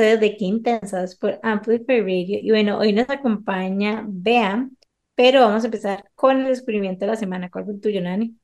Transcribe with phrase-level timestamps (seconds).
[0.00, 2.38] Episodio de Qué Intensas por Amplify Radio.
[2.40, 4.66] Y bueno, hoy nos acompaña Bea,
[5.14, 7.50] pero vamos a empezar con el descubrimiento de la semana.
[7.50, 8.34] ¿Cuál fue el tuyo, Nani?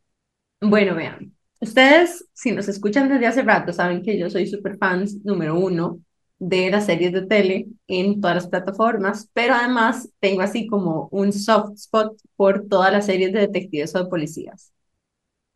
[0.60, 5.24] Bueno, vean, ustedes, si nos escuchan desde hace rato, saben que yo soy super fans
[5.24, 5.98] número uno
[6.38, 11.32] de las series de tele en todas las plataformas, pero además tengo así como un
[11.32, 14.74] soft spot por todas las series de detectives o de policías.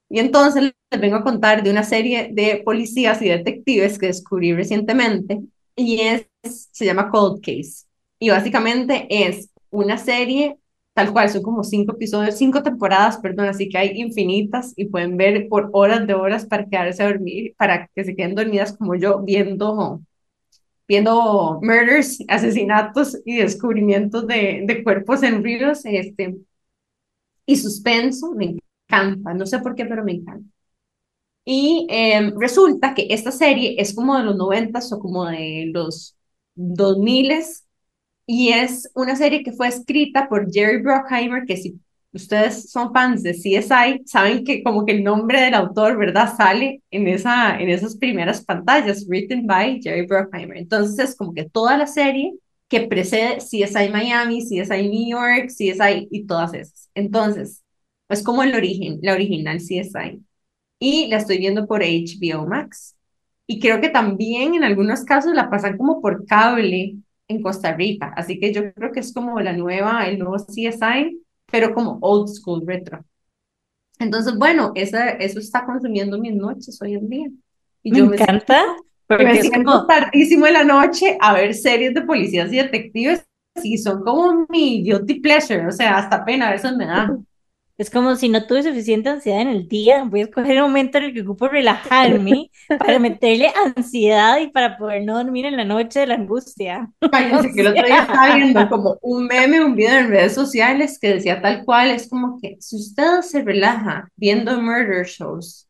[0.08, 4.54] Y entonces les vengo a contar de una serie de policías y detectives que descubrí
[4.54, 5.42] recientemente
[5.76, 6.26] y es,
[6.72, 7.86] se llama Cold Case.
[8.18, 10.58] Y básicamente es una serie
[10.94, 15.16] tal cual, son como cinco episodios, cinco temporadas, perdón, así que hay infinitas y pueden
[15.16, 18.94] ver por horas de horas para quedarse a dormir, para que se queden dormidas como
[18.96, 20.00] yo viendo
[20.88, 26.36] viendo murders, asesinatos y descubrimientos de, de cuerpos en ríos, este,
[27.46, 28.56] y suspenso, me
[28.88, 30.48] encanta, no sé por qué, pero me encanta.
[31.44, 36.16] Y em, resulta que esta serie es como de los noventas o como de los
[36.54, 37.66] dos miles
[38.26, 41.80] y es una serie que fue escrita por Jerry Bruckheimer, que si
[42.12, 46.34] ustedes son fans de CSI, saben que como que el nombre del autor, ¿verdad?
[46.36, 50.56] Sale en, esa, en esas primeras pantallas, written by Jerry Bruckheimer.
[50.58, 52.34] Entonces es como que toda la serie
[52.68, 56.88] que precede CSI Miami, CSI New York, CSI y todas esas.
[56.94, 57.64] Entonces,
[58.08, 60.22] es como el origen, la original CSI.
[60.80, 62.96] Y la estoy viendo por HBO Max.
[63.46, 66.96] Y creo que también en algunos casos la pasan como por cable
[67.28, 68.12] en Costa Rica.
[68.16, 72.28] Así que yo creo que es como la nueva, el nuevo CSI pero como old
[72.28, 73.04] school retro.
[73.98, 77.28] Entonces, bueno, esa, eso está consumiendo mis noches hoy en día.
[77.82, 78.66] Y me yo encanta.
[78.66, 83.26] Me, porque me siento tardísimo en la noche a ver series de policías y detectives
[83.62, 87.18] y son como mi guilty pleasure, o sea, hasta pena a veces me da.
[87.80, 90.98] Es como si no tuve suficiente ansiedad en el día, voy a escoger un momento
[90.98, 95.64] en el que ocupo relajarme para meterle ansiedad y para poder no dormir en la
[95.64, 96.92] noche de la angustia.
[97.10, 100.98] Cállate, que el otro día estaba viendo como un meme, un video en redes sociales
[101.00, 105.66] que decía tal cual, es como que si usted se relaja viendo murder shows,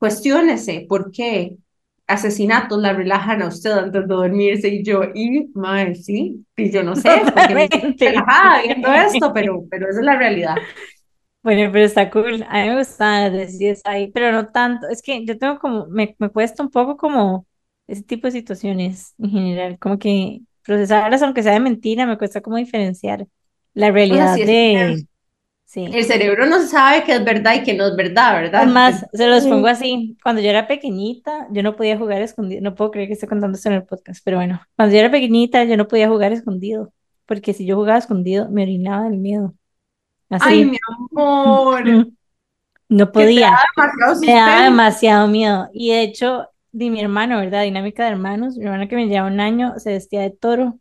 [0.00, 1.58] cuestiónese por qué
[2.08, 6.82] asesinatos la relajan a usted antes de dormirse y yo, y madre, sí, y yo
[6.82, 10.56] no sé, porque me viendo esto, pero, pero esa es la realidad.
[11.46, 12.44] Bueno, pero está cool.
[12.48, 14.88] A mí me gusta decir ahí, pero no tanto.
[14.88, 17.46] Es que yo tengo como, me, me cuesta un poco como
[17.86, 22.40] ese tipo de situaciones en general, como que procesarlas, aunque sea de mentira, me cuesta
[22.40, 23.28] como diferenciar
[23.74, 25.06] la realidad de...
[25.66, 25.84] Sí.
[25.84, 28.62] El cerebro no sabe qué es verdad y qué no es verdad, ¿verdad?
[28.62, 30.16] Además, se los pongo así.
[30.24, 32.60] Cuando yo era pequeñita, yo no podía jugar escondido.
[32.60, 35.12] No puedo creer que esté contando esto en el podcast, pero bueno, cuando yo era
[35.12, 36.92] pequeñita, yo no podía jugar escondido,
[37.24, 39.54] porque si yo jugaba escondido, me orinaba del miedo.
[40.30, 40.78] Ay, mi
[41.12, 42.08] amor.
[42.88, 43.58] No podía.
[44.20, 45.68] Me daba demasiado miedo.
[45.72, 47.64] Y de hecho, de mi hermano, ¿verdad?
[47.64, 48.56] Dinámica de hermanos.
[48.56, 50.78] Mi hermano que me lleva un año se vestía de toro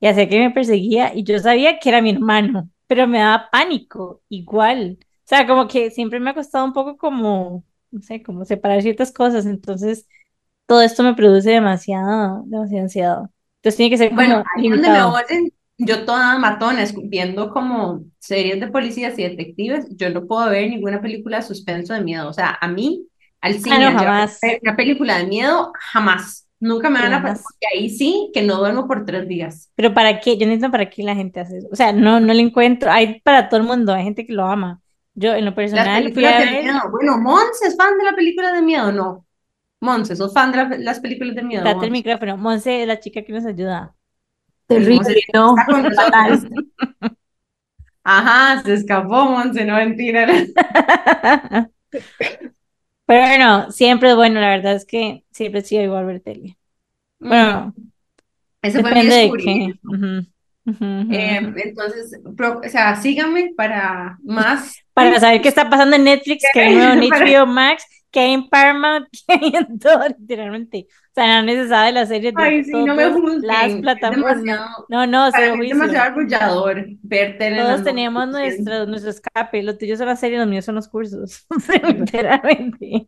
[0.00, 3.48] y hacía que me perseguía y yo sabía que era mi hermano, pero me daba
[3.50, 4.98] pánico igual.
[5.00, 8.82] O sea, como que siempre me ha costado un poco como, no sé, como separar
[8.82, 9.46] ciertas cosas.
[9.46, 10.08] Entonces,
[10.66, 13.30] todo esto me produce demasiado, demasiado ansiedad.
[13.56, 15.52] Entonces tiene que ser como bueno, ahí donde me oyen,
[15.82, 21.00] yo toda matona, viendo como series de policías y detectives, yo no puedo ver ninguna
[21.00, 22.28] película de suspenso de miedo.
[22.28, 23.06] O sea, a mí,
[23.40, 24.38] al cine, jamás.
[24.62, 26.46] una película de miedo, jamás.
[26.58, 29.70] Nunca me van a pasar, porque ahí sí que no duermo por tres días.
[29.74, 30.36] Pero ¿para qué?
[30.36, 31.68] Yo entiendo para qué la gente hace eso.
[31.72, 32.92] O sea, no, no le encuentro.
[32.92, 34.82] Hay para todo el mundo, hay gente que lo ama.
[35.14, 36.64] Yo, en lo personal, fui a ver...
[36.90, 39.26] Bueno, Monse es fan de la película de miedo, ¿no?
[39.80, 41.64] Monse, ¿sos fan de las películas de miedo?
[41.64, 42.36] Date el micrófono.
[42.36, 43.94] Monse es la chica que nos ayuda.
[44.70, 45.54] Terrible, ¿no?
[48.02, 50.26] Ajá, se escapó, Monse, no mentira.
[51.90, 56.56] Pero bueno, siempre es bueno, la verdad es que siempre sí igual ver tele.
[57.18, 57.74] Bueno,
[58.62, 59.88] ese fue mi descubrimiento.
[61.10, 64.76] Eh, entonces, o sea, síganme para más.
[64.94, 68.48] Para saber qué está pasando en Netflix, que hay en HBO Max, que hay en
[68.48, 70.86] Paramount, que hay en todo, literalmente.
[71.20, 73.10] O sea, no necesariamente la serie de Ay, sí, no me
[73.42, 74.42] las plataformas.
[74.88, 79.62] no, no, se es demasiado arrullador ver Todos teníamos nuestro, nuestro escape.
[79.62, 81.46] Los tuyos son las series, los míos son los cursos.
[81.94, 83.06] literalmente.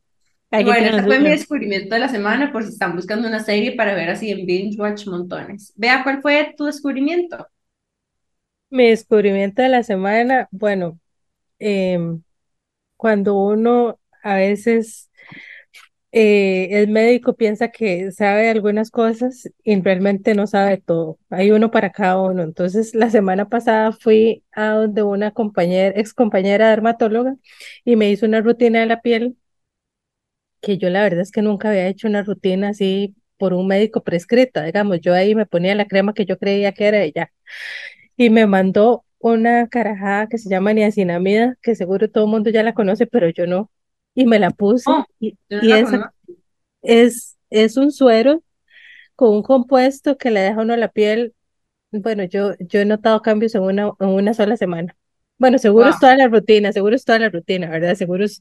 [0.51, 3.95] bueno, este fue mi descubrimiento de la semana, por si están buscando una serie para
[3.95, 5.73] ver así en binge watch montones.
[5.77, 7.49] Vea, ¿cuál fue tu descubrimiento?
[8.69, 10.99] Mi descubrimiento de la semana, bueno,
[11.59, 12.21] em,
[12.99, 15.11] cuando uno a veces
[16.13, 21.19] eh, el médico piensa que sabe algunas cosas y realmente no sabe todo.
[21.31, 22.43] Hay uno para cada uno.
[22.43, 27.37] Entonces, la semana pasada fui a donde una compañera, ex compañera dermatóloga
[27.85, 29.37] y me hizo una rutina de la piel
[30.61, 34.03] que yo la verdad es que nunca había hecho una rutina así por un médico
[34.05, 37.33] prescrita, digamos, yo ahí me ponía la crema que yo creía que era ella.
[38.17, 42.63] Y me mandó una carajada que se llama niacinamida, que seguro todo el mundo ya
[42.65, 43.71] la conoce, pero yo no.
[44.15, 44.93] Y me la puse.
[44.93, 46.13] Oh, y, y conozco.
[46.83, 48.43] es, es un suero
[49.17, 51.35] con un compuesto que le deja a uno la piel.
[51.93, 54.97] Bueno, yo, yo he notado cambios en una, en una sola semana.
[55.39, 56.01] Bueno, seguro es Wow.
[56.01, 57.95] toda la rutina, seguro es toda la rutina, ¿verdad?
[57.97, 58.41] Seguro es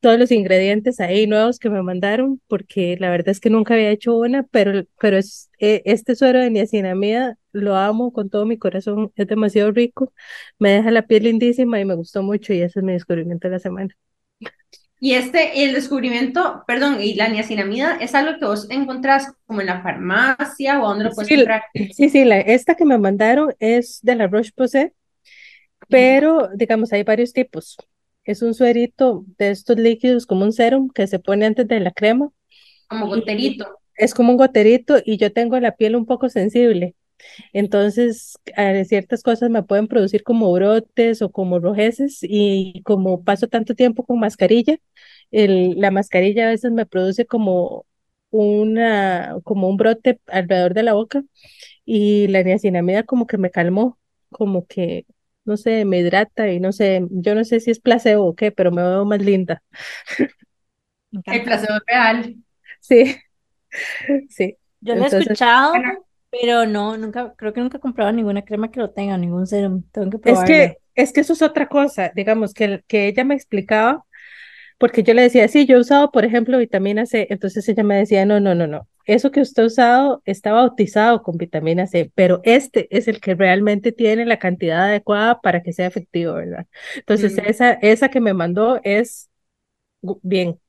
[0.00, 3.90] todos los ingredientes ahí nuevos que me mandaron, porque la verdad es que nunca había
[3.90, 8.58] hecho una, pero, pero es, eh, este suero de niacinamida lo amo con todo mi
[8.58, 10.12] corazón, es demasiado rico,
[10.58, 13.52] me deja la piel lindísima y me gustó mucho y ese es mi descubrimiento de
[13.54, 13.96] la semana.
[15.00, 19.66] Y este, el descubrimiento, perdón, y la niacinamida es algo que vos encontrás como en
[19.68, 21.62] la farmacia o dónde lo puedes Sí, comprar.
[21.88, 24.92] sí, sí, la, esta que me mandaron es de la Roche-Posay,
[25.88, 27.76] pero digamos, hay varios tipos.
[28.24, 31.92] Es un suerito de estos líquidos como un serum que se pone antes de la
[31.92, 32.30] crema.
[32.88, 33.64] Como goterito.
[33.96, 36.94] Es como un goterito y yo tengo la piel un poco sensible.
[37.52, 43.48] Entonces, eh, ciertas cosas me pueden producir como brotes o como rojeces y como paso
[43.48, 44.76] tanto tiempo con mascarilla,
[45.30, 47.86] el, la mascarilla a veces me produce como
[48.30, 51.22] una, como un brote alrededor de la boca
[51.84, 53.98] y la niacinamida como que me calmó,
[54.30, 55.06] como que,
[55.44, 58.52] no sé, me hidrata y no sé, yo no sé si es placebo o qué,
[58.52, 59.62] pero me veo más linda.
[61.28, 62.36] El placebo es real.
[62.80, 63.16] Sí,
[64.28, 64.58] sí.
[64.80, 66.05] Yo lo he Entonces, escuchado, Bueno,
[66.40, 69.84] pero no, nunca, creo que nunca he comprado ninguna crema que lo tenga, ningún serum.
[69.92, 70.44] Tengo que es probarla.
[70.44, 74.04] que, es que eso es otra cosa, digamos, que, que ella me explicaba
[74.78, 77.28] Porque yo le decía, sí, yo he usado, por ejemplo, vitamina C.
[77.30, 78.88] Entonces ella me decía, no, no, no, no.
[79.06, 83.34] Eso que usted ha usado está bautizado con vitamina C, pero este es el que
[83.34, 86.66] realmente tiene la cantidad adecuada para que sea efectivo, ¿verdad?
[86.96, 89.30] Entonces mm, esa, esa que me mandó es
[90.22, 90.60] bien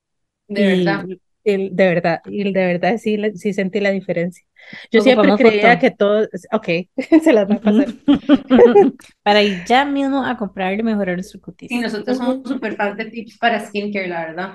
[0.48, 1.08] de verdad.
[1.54, 4.46] El, de verdad, y de verdad sí, sí sentí la diferencia.
[4.92, 5.80] Yo siempre creía foto.
[5.80, 6.68] que todo, ok,
[7.24, 7.88] se las va a pasar.
[9.24, 11.80] Para ir ya mismo a comprar y mejorar nuestro Sí, cutis.
[11.80, 14.54] nosotros somos súper fans de tips para skincare, la verdad.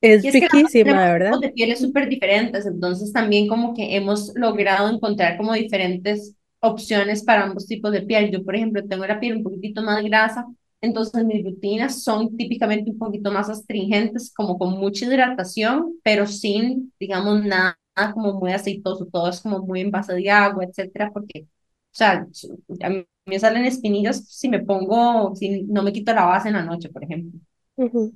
[0.00, 1.40] Es Y es que riquísima, tenemos ¿verdad?
[1.40, 7.44] de pieles súper diferentes, entonces también como que hemos logrado encontrar como diferentes opciones para
[7.44, 8.30] ambos tipos de piel.
[8.32, 10.46] Yo, por ejemplo, tengo la piel un poquitito más grasa,
[10.86, 16.92] entonces mis rutinas son típicamente un poquito más astringentes, como con mucha hidratación, pero sin,
[17.00, 17.78] digamos, nada
[18.14, 21.46] como muy aceitoso, todo es como muy en base de agua, etcétera, porque, o
[21.92, 22.26] sea,
[22.82, 26.54] a mí me salen espinillas si me pongo, si no me quito la base en
[26.54, 27.40] la noche, por ejemplo.
[27.76, 28.12] Ujú.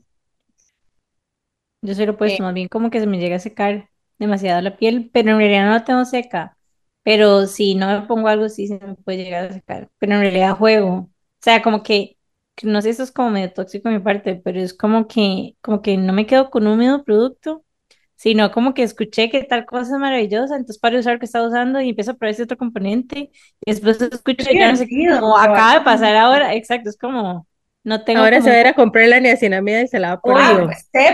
[1.82, 3.88] Yo soy lo Eh, opuesto, más bien como que se me llega a secar
[4.18, 6.58] demasiado la piel, pero en realidad no la tengo seca.
[7.02, 9.90] Pero si no me pongo algo así, se me puede llegar a secar.
[9.98, 10.94] Pero en realidad juego.
[10.94, 12.18] O sea, como que
[12.62, 15.82] no sé, eso es como medio tóxico de mi parte, pero es como que, como
[15.82, 17.64] que no me quedo con un mismo producto,
[18.16, 21.26] sino como que escuché que tal cosa es maravillosa, entonces paro de usar lo que
[21.26, 23.30] estaba usando y empiezo a probar ese otro componente,
[23.64, 26.98] y después escucho es ya no sé qué, probar acaba de pasar ahora, exacto, es
[26.98, 27.46] como,
[27.82, 30.08] no tengo Ahora como se va a ir a comprar la niacinamida y se la
[30.08, 30.68] va a poner.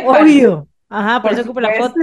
[0.04, 0.68] Obvio.
[0.88, 1.94] Ajá, por por eso ocupo la foto.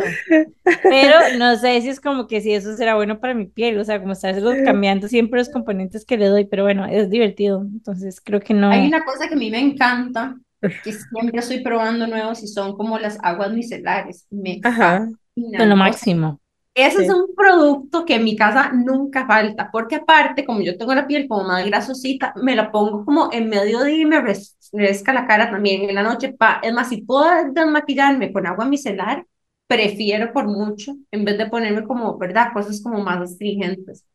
[0.88, 3.86] Pero no sé si es como que si eso será bueno para mi piel, o
[3.86, 7.62] sea, como estarse cambiando siempre los componentes que le doy, pero bueno, es divertido.
[7.62, 8.88] Entonces creo que Hay no.
[8.88, 10.38] una cosa que a mí me encanta,
[10.82, 14.28] que siempre estoy probando nuevos y son como las aguas micelares.
[14.32, 15.10] Me Ajá,
[15.58, 15.84] Son lo fascinan.
[15.86, 16.42] O sea, máximo.
[16.76, 17.10] Ese es sí.
[17.10, 21.28] un producto que en mi casa nunca falta, porque aparte, como yo tengo la piel
[21.28, 25.52] como más grasosita, me la pongo como en mediodía y me res- refresca la cara
[25.52, 26.34] también en la noche.
[26.34, 29.26] Pa, es más, si puedo desmaquillarme con agua micelar,
[29.68, 32.54] prefiero por mucho, en vez de ponerme como, ¿verdad?
[32.54, 34.06] Cosas como más astringentes.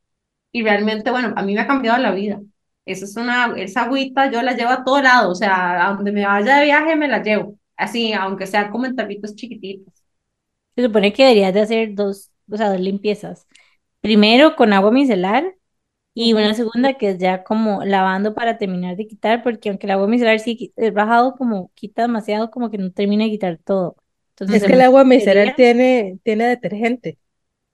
[0.52, 2.40] Y realmente, bueno, a mí me ha cambiado la vida.
[2.86, 6.12] Esa es una, esa agüita yo la llevo a todo lado, o sea, a donde
[6.12, 9.92] me vaya de viaje me la llevo, así, aunque sea como en tarritos chiquititos.
[10.76, 13.46] Se supone que deberías de hacer dos, o sea, dos limpiezas.
[14.00, 15.56] Primero con agua micelar
[16.14, 19.92] y una segunda que es ya como lavando para terminar de quitar, porque aunque el
[19.92, 23.96] agua micelar sí es bajado, como quita demasiado, como que no termina de quitar todo.
[24.30, 27.18] Entonces, Es que el agua micelar tiene, tiene detergente,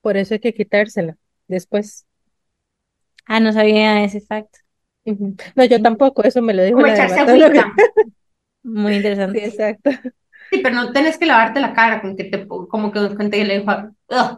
[0.03, 2.07] por eso hay que quitársela después.
[3.27, 4.57] ah, no sabía ese fact.
[5.05, 5.37] Ujú.
[5.55, 7.27] No, yo tampoco, eso me lo dijo Como la agüita.
[8.63, 8.95] Muy
[9.33, 9.41] Sí, interesante.
[9.41, 9.91] exacto.
[10.51, 13.39] Sí, pero no tenés que lavarte la cara con que te, como que con que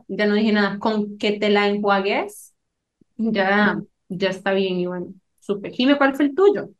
[0.08, 2.54] ya no dije nada, con que te la enjuagues,
[3.16, 5.72] ya, ya está bien y bueno, súper.
[5.72, 6.70] Jime, ¿cuál fue el tuyo?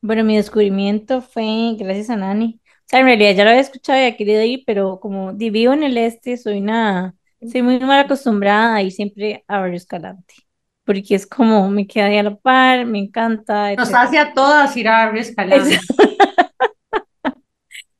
[0.00, 2.60] Bueno, mi descubrimiento fue gracias a Nani.
[2.64, 5.72] O sea, en realidad ya lo había escuchado y había querido ir, pero como vivo
[5.72, 7.14] en el este, soy una,
[7.46, 10.34] soy muy mal acostumbrada ir siempre a Barrio Escalante,
[10.84, 13.94] porque es como me queda ahí a la par, me encanta, Nos etcétera.
[13.94, 15.78] hace a todas ir a Barrio Escalante.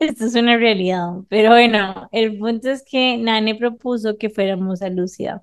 [0.02, 4.88] Esto es una realidad, pero bueno, el punto es que Nane propuso que fuéramos a
[4.88, 5.42] Lúcida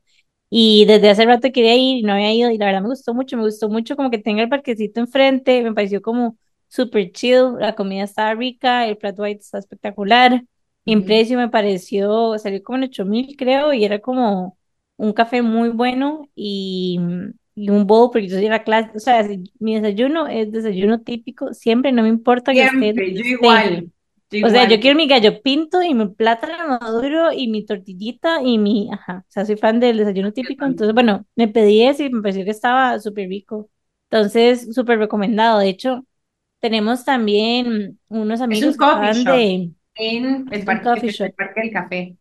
[0.49, 3.13] y desde hace rato quería ir y no había ido y la verdad me gustó
[3.13, 6.37] mucho, me gustó mucho como que tenga el parquecito enfrente, me pareció como
[6.67, 10.43] súper chill, la comida estaba rica, el plato white está espectacular,
[10.85, 14.57] en precio me pareció, salió como en 8 mil creo y era como
[14.97, 16.99] un café muy bueno y,
[17.55, 19.25] y un bowl, porque yo soy la clase, o sea,
[19.59, 22.93] mi desayuno es desayuno típico, siempre, no me importa que esté.
[22.93, 23.89] yo igual.
[24.43, 28.57] O sea, yo quiero mi gallo pinto y mi plátano maduro y mi tortillita y
[28.57, 32.09] mi, ajá, o sea, soy fan del desayuno típico, entonces, bueno, me pedí ese y
[32.09, 33.69] me pareció que estaba súper rico.
[34.09, 35.59] Entonces, súper recomendado.
[35.59, 36.05] De hecho,
[36.59, 42.17] tenemos también unos amigos que de en el parque, el parque del café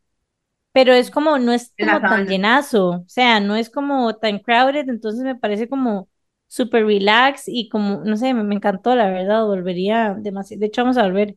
[0.79, 4.89] pero es como, no es como tan llenazo, o sea, no es como tan crowded,
[4.89, 6.09] entonces me parece como
[6.47, 10.97] súper relax y como, no sé, me, encantó, la verdad, volvería demasiado, de hecho vamos
[10.97, 11.37] a volver.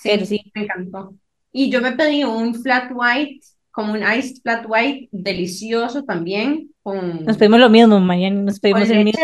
[0.00, 1.14] Sí, sí, me encantó.
[1.52, 3.40] Y yo me pedí un flat white,
[3.70, 7.24] como un iced flat white, delicioso también, con...
[7.24, 9.20] Nos pedimos lo mismo, mañana nos pedimos el mismo...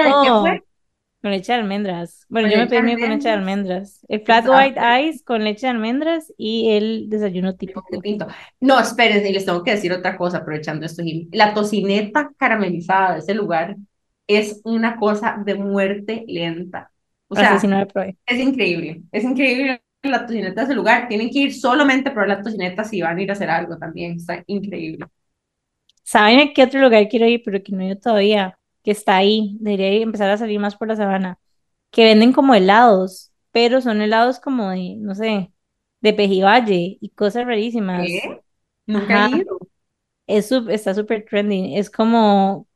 [1.22, 2.24] Con leche de almendras.
[2.28, 4.04] Bueno, yo me pedí con leche de almendras.
[4.06, 7.84] El flat white ice con leche de almendras y el desayuno típico.
[8.60, 11.02] No, espérense, les tengo que decir otra cosa aprovechando esto.
[11.32, 13.76] La tocineta caramelizada de ese lugar
[14.28, 16.92] es una cosa de muerte lenta.
[17.28, 19.02] O sea, es increíble.
[19.10, 21.08] Es increíble la tocineta de ese lugar.
[21.08, 24.16] Tienen que ir solamente por la tocineta si van a ir a hacer algo también.
[24.16, 25.06] Está increíble.
[26.02, 28.56] ¿Saben a qué otro lugar quiero ir, pero que no he ido todavía?
[28.86, 31.40] que está ahí, debería empezar a salir más por la sabana,
[31.90, 35.50] que venden como helados, pero son helados como de, no sé,
[36.00, 38.06] de pejibaye y cosas rarísimas.
[38.06, 38.40] ¿Qué?
[38.86, 39.58] Nunca he ido.
[40.28, 42.68] Es, está súper trending, es como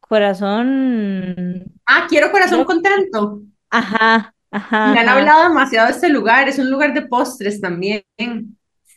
[0.00, 1.72] corazón.
[1.86, 3.42] Ah, quiero corazón contento.
[3.70, 4.92] Ajá, ajá.
[4.92, 8.04] Me han hablado demasiado de este lugar, es un lugar de postres también.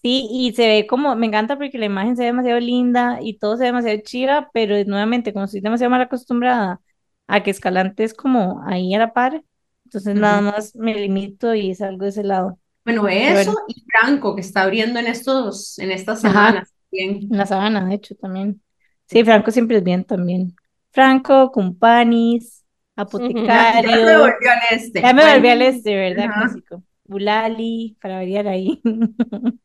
[0.02, 3.38] Sí, y se ve como, me encanta porque la imagen se ve demasiado linda y
[3.40, 6.80] todo se ve demasiado chiva, pero nuevamente, como estoy demasiado mal acostumbrada
[7.28, 9.44] a que Escalante es como ahí a la par,
[9.86, 12.58] entonces nada más me limito y salgo de ese lado.
[12.86, 17.86] Bueno, eso y Franco, que está abriendo en estos, en estas semanas En la sabana,
[17.86, 18.62] de hecho, también.
[19.08, 20.56] Sí, Franco siempre es bien también.
[20.92, 22.57] Franco, Cumpanis,
[22.98, 23.90] Apotecario.
[23.92, 25.02] Ya me volvió al este.
[25.02, 26.26] Ya me volví al este, ¿verdad?
[26.34, 26.84] Clásico.
[27.06, 28.82] Bulali, para variar ahí.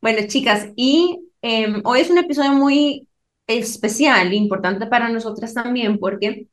[0.00, 3.08] Bueno, chicas, y em, hoy es un episodio muy
[3.48, 6.46] especial importante para nosotras también porque,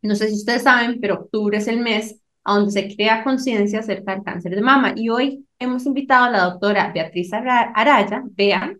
[0.00, 3.80] no sé si ustedes saben, pero octubre es el mes a donde se crea conciencia
[3.80, 4.92] acerca del cáncer de mama.
[4.94, 8.76] Y hoy hemos invitado a la doctora Beatriz Araya, Bea,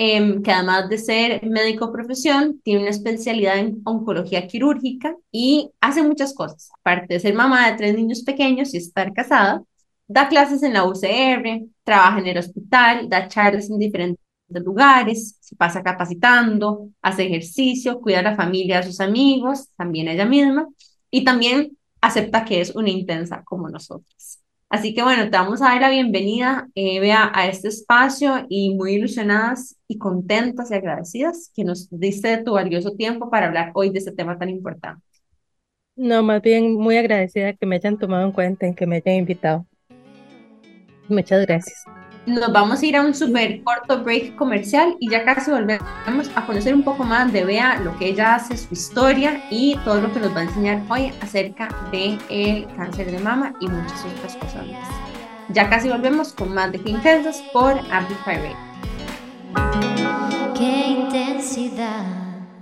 [0.00, 6.02] em, que además de ser médico profesión, tiene una especialidad en oncología quirúrgica y hace
[6.02, 6.70] muchas cosas.
[6.80, 9.62] Aparte de ser mamá de tres niños pequeños y estar casada,
[10.12, 15.54] Da clases en la UCR, trabaja en el hospital, da charlas en diferentes lugares, se
[15.54, 20.66] pasa capacitando, hace ejercicio, cuida a la familia, a sus amigos, también ella misma,
[21.12, 24.39] y también acepta que es una intensa como nosotros.
[24.70, 28.94] Así que bueno, te vamos a dar la bienvenida, eh, a este espacio y muy
[28.94, 33.98] ilusionadas y contentas y agradecidas que nos diste tu valioso tiempo para hablar hoy de
[33.98, 35.02] este tema tan importante.
[35.96, 39.16] No, más bien muy agradecida que me hayan tomado en cuenta, en que me hayan
[39.16, 39.66] invitado.
[41.08, 41.84] Muchas gracias.
[42.26, 46.44] Nos vamos a ir a un súper corto break comercial y ya casi volvemos a
[46.44, 50.12] conocer un poco más de Bea, lo que ella hace, su historia y todo lo
[50.12, 54.36] que nos va a enseñar hoy acerca del el cáncer de mama y muchas otras
[54.36, 54.88] cosas más.
[55.48, 58.56] Ya casi volvemos con más de Qué Intensas por Amplify Radio.
[60.56, 62.04] Qué intensidad.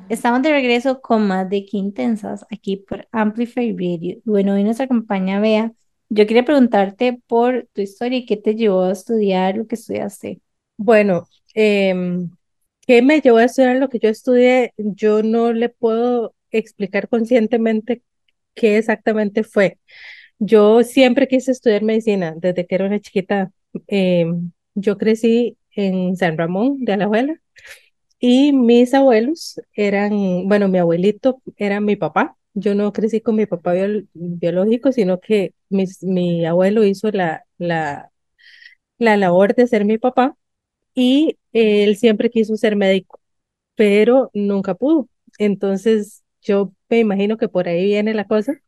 [0.08, 4.18] Estamos de regreso con más de Qué Intensas aquí por Amplify Radio.
[4.24, 5.72] Bueno, hoy nos acompaña Bea
[6.08, 10.40] yo quería preguntarte por tu historia y qué te llevó a estudiar lo que estudiaste.
[10.76, 12.30] Bueno, em,
[12.86, 14.72] ¿qué me llevó a estudiar lo que yo estudié?
[14.76, 18.02] Yo no le puedo explicar conscientemente
[18.54, 19.78] qué exactamente fue.
[20.38, 23.52] Yo siempre quise estudiar medicina desde que era una chiquita.
[23.88, 27.40] Em, yo crecí en San Ramón de Alajuela
[28.20, 33.46] y mis abuelos eran, bueno, mi abuelito era mi papá yo no crecí con mi
[33.46, 33.74] papá
[34.14, 35.54] biológico, sino que
[36.02, 38.10] mi abuelo hizo la, la,
[38.98, 40.36] la labor de ser mi papá
[40.94, 43.20] y él siempre quiso ser médico,
[43.76, 45.08] pero nunca pudo.
[45.38, 48.60] Entonces, yo me imagino que por ahí viene la cosa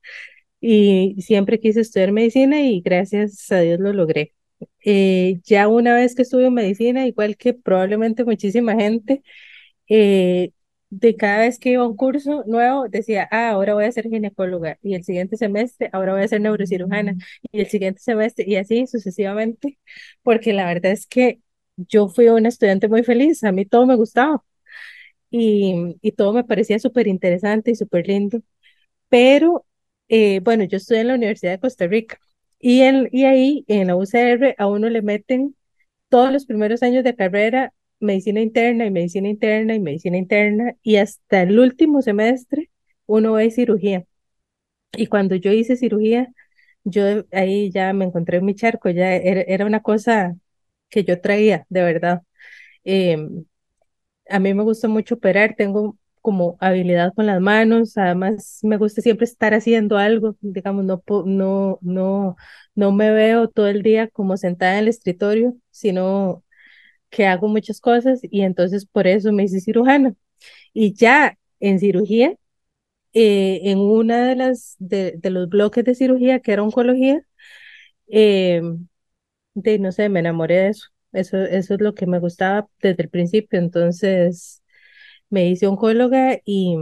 [0.60, 4.34] y siempre quise estudiar medicina y gracias a Dios lo logré.
[4.84, 9.22] Eh, ya una vez que estuve en medicina, igual que probablemente muchísima gente,
[9.88, 10.52] eh,
[10.90, 14.08] de cada vez que iba a un curso nuevo, decía, ah, ahora voy a ser
[14.08, 17.14] ginecóloga, y el siguiente semestre, ahora voy a ser neurocirujana,
[17.52, 19.78] y el siguiente semestre, y así sucesivamente,
[20.22, 21.40] porque la verdad es que
[21.76, 24.42] yo fui una estudiante muy feliz, a mí todo me gustaba,
[25.30, 28.40] y, y todo me parecía súper interesante y súper lindo,
[29.08, 29.66] pero
[30.08, 32.18] eh, bueno, yo estudié en la Universidad de Costa Rica,
[32.60, 35.56] y, en, y ahí en la UCR a uno le meten
[36.10, 40.96] todos los primeros años de carrera medicina interna y medicina interna y medicina interna y
[40.96, 42.70] hasta el último semestre
[43.06, 44.04] uno ve cirugía.
[44.92, 46.32] Y cuando yo hice cirugía,
[46.84, 50.36] yo ahí ya me encontré en mi charco, ya era, una cosa
[50.90, 52.22] que yo traía, de verdad.
[52.84, 53.44] Em,
[54.28, 59.02] a mí me gusta mucho operar, tengo como habilidad con las manos, además me gusta
[59.02, 62.36] siempre estar haciendo algo, digamos, no, no, no,
[62.74, 66.44] no me veo todo el día como sentada en el escritorio, sino
[67.10, 70.14] que hago muchas cosas y entonces por eso me hice cirujana.
[70.74, 72.36] Y ya en cirugía,
[73.14, 77.24] eh, en una de las de, los bloques de cirugía que era oncología,
[78.08, 78.62] eh,
[79.54, 80.88] de no sé, me enamoré de eso.
[81.12, 83.58] Eso, eso es lo que me gustaba desde el principio.
[83.58, 84.62] Entonces
[85.30, 86.76] me hice oncóloga y,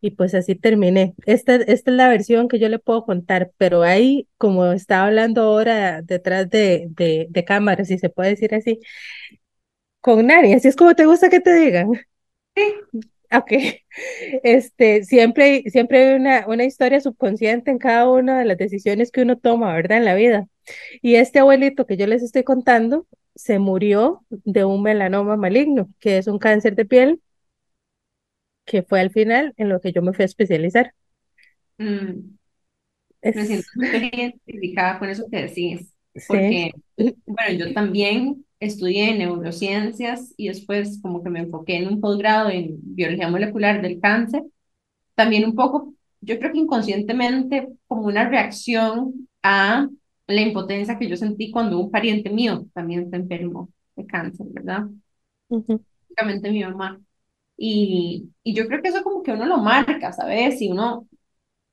[0.00, 1.14] y pues así terminé.
[1.26, 5.42] Esta, esta es la versión que yo le puedo contar, pero ahí, como estaba hablando
[5.42, 8.80] ahora detrás de, de, de cámaras, si se puede decir así,
[10.00, 11.92] con Nani, así es como te gusta que te digan.
[12.56, 12.62] Sí.
[13.32, 13.52] Ok,
[14.44, 19.22] este, siempre, siempre hay una, una historia subconsciente en cada una de las decisiones que
[19.22, 19.98] uno toma, ¿verdad?
[19.98, 20.48] En la vida.
[21.02, 26.18] Y este abuelito que yo les estoy contando se murió de un melanoma maligno, que
[26.18, 27.22] es un cáncer de piel
[28.66, 30.92] que fue al final en lo que yo me fui a especializar.
[31.78, 32.36] Mm.
[33.22, 35.92] Me siento muy identificada con eso que decís,
[36.28, 42.50] porque, bueno, yo también estudié neurociencias y después como que me enfoqué en un posgrado
[42.50, 44.42] en biología molecular del cáncer.
[45.14, 49.88] También un poco, yo creo que inconscientemente, como una reacción a
[50.26, 54.86] la impotencia que yo sentí cuando un pariente mío también se enfermó de cáncer, ¿verdad?
[55.50, 55.78] Uh
[56.42, 57.00] mi mamá.
[57.56, 60.60] Y, y yo creo que eso como que uno lo marca, ¿sabes?
[60.60, 61.06] Y uno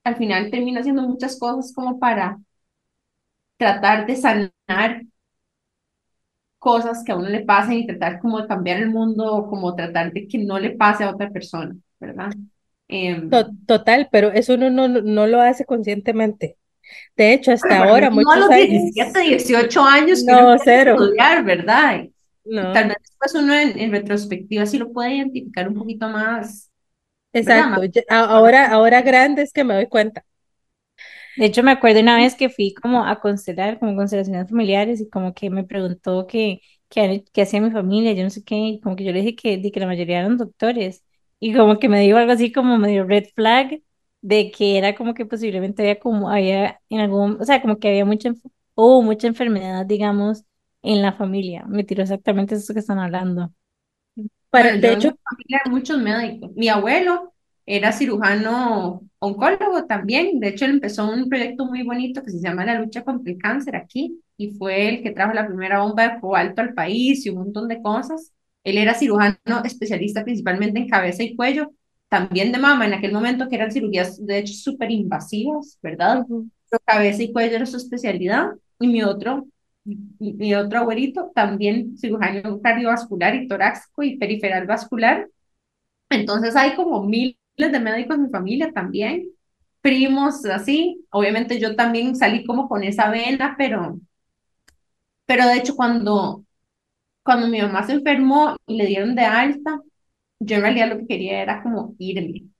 [0.04, 2.39] al final termina haciendo muchas cosas como para
[3.58, 5.04] tratar de sanar
[6.60, 10.13] cosas que a uno le pasen y tratar como de cambiar el mundo, como tratar
[10.13, 12.32] de que no le pase a otra persona, ¿verdad?
[12.88, 13.30] Em,
[13.65, 16.58] Total, pero eso uno no, no lo hace conscientemente.
[17.17, 20.96] De hecho, hasta ahora, no a los 17, 18 años que no, cero.
[21.00, 22.06] estudiar, ¿verdad?
[22.45, 26.69] Tal vez después uno en, retrospectiva sí lo puede identificar un poquito más.
[27.32, 30.25] Exacto, ahora, ahora grande es que me doy cuenta.
[31.36, 35.10] De hecho, me acuerdo una vez que fui como a constelar, como constelaciones familiares, y
[35.10, 36.62] como que me preguntó qué
[36.93, 39.71] que, hacía mi familia, yo no sé qué, y como que yo le dije que,
[39.71, 41.03] que la mayoría eran doctores,
[41.39, 43.82] y como que me dijo algo así como medio red flag,
[44.21, 47.89] de que era como que posiblemente había como, había en algún, o sea, como que
[47.89, 48.34] había mucha,
[48.75, 50.43] o mucha enfermedad, digamos,
[50.84, 51.65] en la familia.
[51.67, 53.52] Me tiró exactamente eso que están hablando.
[54.50, 56.52] Para, de hecho, en mi familia hay muchos médicos.
[56.56, 57.34] Mi abuelo
[57.65, 60.39] era cirujano oncólogo también.
[60.39, 63.39] De hecho, él empezó un proyecto muy bonito que se llama La lucha contra el
[63.39, 67.30] cáncer aquí y fue el que trajo la primera bomba de cobalto al país y
[67.30, 68.32] un montón de cosas.
[68.63, 71.74] Él era cirujano especialista principalmente en cabeza y cuello,
[72.08, 76.26] también de mama en aquel momento, que eran cirugías de hecho súper invasivas, ¿verdad?
[76.86, 78.52] cabeza y cuello era su especialidad.
[78.80, 79.48] Y mi otro
[79.86, 85.30] mi otro abuelito, también cirujano cardiovascular y torácico y periferal vascular.
[86.10, 89.30] Entonces hay como miles de médicos en mi familia también,
[89.82, 91.06] primos así.
[91.12, 94.00] Obviamente yo también salí como con esa vena, pero,
[95.26, 96.43] pero de hecho cuando,
[97.24, 99.82] cuando mi mamá se enfermó y le dieron de alta,
[100.39, 102.52] yo en realidad lo que quería era como irme.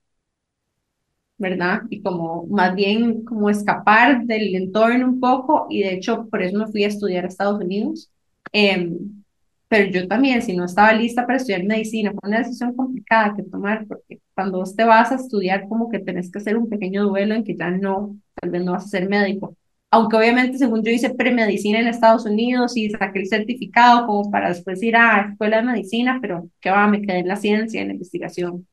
[1.38, 1.82] ¿Verdad?
[1.90, 6.58] Y como más bien como escapar del entorno un poco y de hecho por eso
[6.58, 8.10] me fui a estudiar a Estados Unidos.
[8.52, 9.24] Em,
[9.68, 13.42] pero yo también, si no estaba lista para estudiar medicina, fue una decisión complicada que
[13.42, 17.04] tomar porque cuando vos te vas a estudiar como que tenés que hacer un pequeño
[17.04, 19.56] duelo en que ya no, tal vez no vas a ser médico.
[19.90, 24.48] Aunque obviamente según yo hice premedicina en Estados Unidos y saqué el certificado como para
[24.48, 27.88] después ir a escuela de medicina, pero que va, me quedé en la ciencia, en
[27.88, 28.66] la investigación.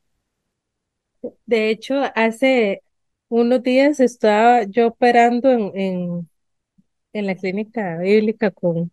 [1.46, 2.82] De hecho, hace
[3.28, 6.28] unos días estaba yo operando en,
[7.12, 8.92] en, la clínica bíblica con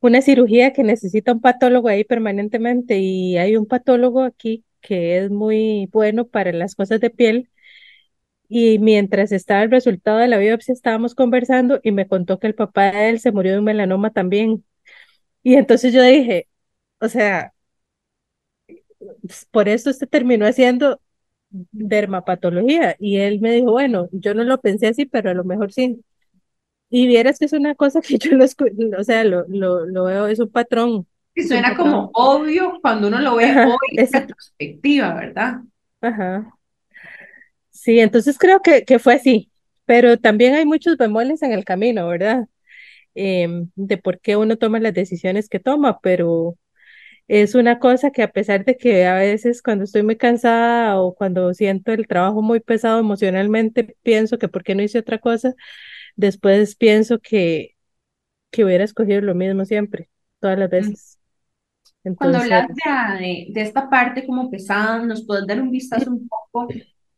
[0.00, 5.30] una cirugía que necesita un patólogo ahí permanentemente y hay un patólogo aquí que es
[5.30, 7.50] muy bueno para las cosas de piel.
[8.48, 12.54] Y mientras estaba el resultado de la biopsia, estábamos conversando y me contó que el
[12.54, 14.64] papá de él se murió de un melanoma también.
[15.42, 16.48] Y entonces yo dije,
[17.00, 17.54] o sea,
[19.50, 21.00] por eso usted terminó haciendo
[21.50, 22.96] dermapatología.
[22.98, 26.02] Y él me dijo, bueno, yo no lo pensé así, pero a lo mejor sí.
[26.90, 30.26] Y vieras que es una cosa que yo lo, o sea, lo, lo, lo veo,
[30.26, 31.06] es un patrón.
[31.34, 35.60] Y suena como obvio cuando uno lo ve hoy en perspectiva, ¿verdad?
[36.00, 36.52] Ajá.
[37.70, 39.50] Sí, entonces creo que, que fue así,
[39.84, 42.48] pero también hay muchos bemoles en el camino, ¿verdad?
[43.14, 46.56] Em, de por qué uno toma las decisiones que toma, pero
[47.28, 51.14] es una cosa que a pesar de que a veces cuando estoy muy cansada o
[51.14, 55.54] cuando siento el trabajo muy pesado emocionalmente, pienso que por qué no hice otra cosa,
[56.16, 57.76] después pienso que,
[58.50, 60.08] que hubiera escogido lo mismo siempre,
[60.40, 60.72] todas las mm.
[60.72, 61.18] veces.
[62.16, 66.68] Cuando hablas de, de, esta parte como pesada, ¿nos puedes dar un vistazo un poco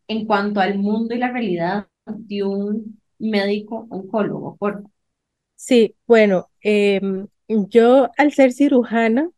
[0.08, 4.56] en cuanto al mundo y la realidad de un médico oncólogo?
[4.56, 4.82] Por
[5.54, 9.30] Sí, bueno, em, yo al ser cirujana,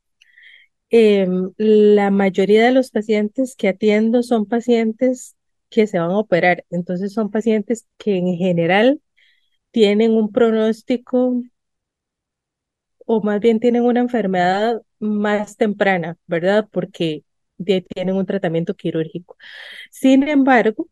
[0.93, 5.37] em, la mayoría de los pacientes que atiendo son pacientes
[5.71, 6.65] que se van a operar.
[6.71, 9.03] Entonces son pacientes que en general
[9.73, 11.43] tienen un pronóstico
[13.07, 16.69] o más bien tienen una enfermedad más temprana, ¿verdad?
[16.71, 17.25] Porque
[17.65, 19.37] tienen un tratamiento quirúrgico.
[19.91, 20.89] Sin embargo,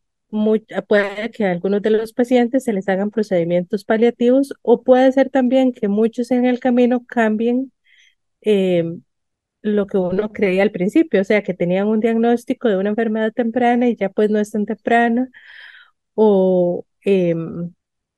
[0.87, 5.29] puede que a algunos de los pacientes se les hagan procedimientos paliativos o puede ser
[5.29, 7.71] también que muchos en el camino cambien
[8.41, 9.03] em,
[9.61, 13.31] lo que uno creía al principio, o sea, que tenían un diagnóstico de una enfermedad
[13.33, 15.29] temprana y ya pues no es tan temprana,
[16.15, 17.73] o em,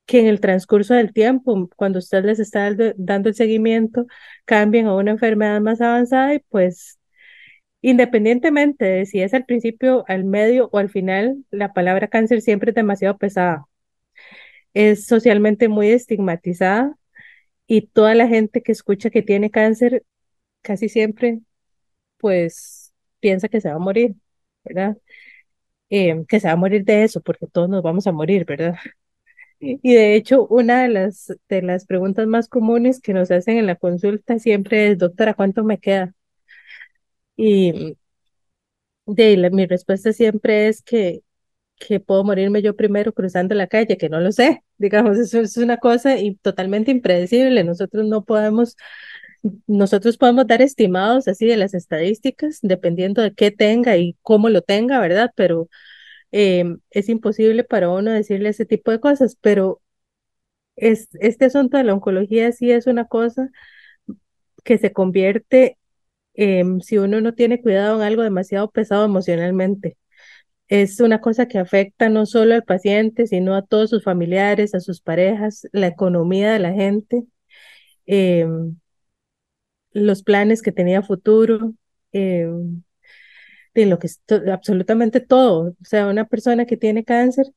[0.06, 4.06] que en el transcurso del tiempo, cuando usted les está dando el seguimiento,
[4.46, 7.00] cambien a una enfermedad más avanzada y pues
[7.84, 12.72] Independientemente de si es al principio, al medio o al final, la palabra cáncer siempre
[12.72, 13.66] es demasiado pesada.
[14.74, 16.96] Es socialmente muy estigmatizada
[17.68, 20.04] y toda la gente que escucha que tiene cáncer
[20.64, 21.42] casi siempre
[22.20, 24.16] pues piensa que se va a morir,
[24.64, 24.98] ¿verdad?
[25.90, 28.76] Em, que se va a morir de eso, porque todos nos vamos a morir, ¿verdad?
[29.62, 33.68] Y de hecho, una de las, de las preguntas más comunes que nos hacen en
[33.68, 36.14] la consulta siempre es, doctora, ¿cuánto me queda?
[37.38, 37.96] Y
[39.06, 41.22] de mi respuesta siempre es que,
[41.78, 44.64] que puedo morirme yo primero cruzando la calle, que no lo sé.
[44.78, 47.64] Digamos, eso es una cosa y totalmente impredecible.
[47.64, 48.78] Nosotros no podemos,
[49.68, 54.62] nosotros podemos dar estimados así de las estadísticas, dependiendo de qué tenga y cómo lo
[54.62, 55.32] tenga, ¿verdad?
[55.36, 55.70] Pero
[56.32, 59.38] em, es imposible para uno decirle ese tipo de cosas.
[59.42, 59.82] Pero
[60.76, 63.50] es, este asunto de la oncología sí es una cosa
[64.64, 65.78] que se convierte
[66.36, 69.98] Em, si uno no tiene cuidado en algo demasiado pesado emocionalmente.
[70.70, 74.82] Es una cosa que afecta no solo al paciente, sino a todos sus familiares, a
[74.82, 77.26] sus parejas, la economía de la gente,
[78.08, 78.78] em,
[79.94, 81.74] los planes que tenía futuro,
[82.12, 82.84] em,
[83.76, 85.70] de lo que es absolutamente todo.
[85.82, 87.48] O sea, una persona que tiene cáncer,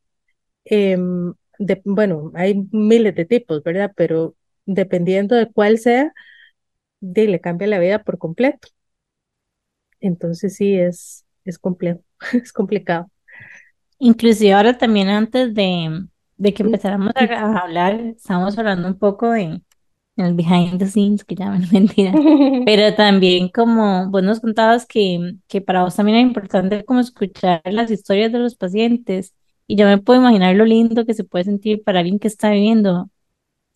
[1.58, 3.92] de, bueno, hay miles de tipos, ¿verdad?
[3.96, 4.34] Pero
[4.66, 6.12] dependiendo de cuál sea,
[7.00, 8.68] de, le cambia la vida por completo.
[10.00, 13.10] Entonces sí, es, es complejo, es complicado.
[13.98, 19.62] Inclusive ahora también antes de, de que empezáramos a, hablar, estábamos hablando un poco de
[20.16, 21.40] el behind the scenes, que es
[21.72, 22.12] mentira,
[22.66, 27.62] pero también como vos nos contabas que, que para vos también es importante como escuchar
[27.64, 29.34] las historias de los pacientes.
[29.68, 32.50] Y yo me puedo imaginar lo lindo que se puede sentir para alguien que está
[32.50, 33.10] viviendo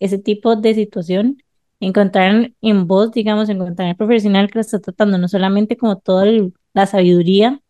[0.00, 1.38] ese tipo de situación
[1.81, 6.26] encontrar en vos, digamos, encontrar el profesional que lo está tratando, no solamente como toda
[6.74, 7.61] la sabiduría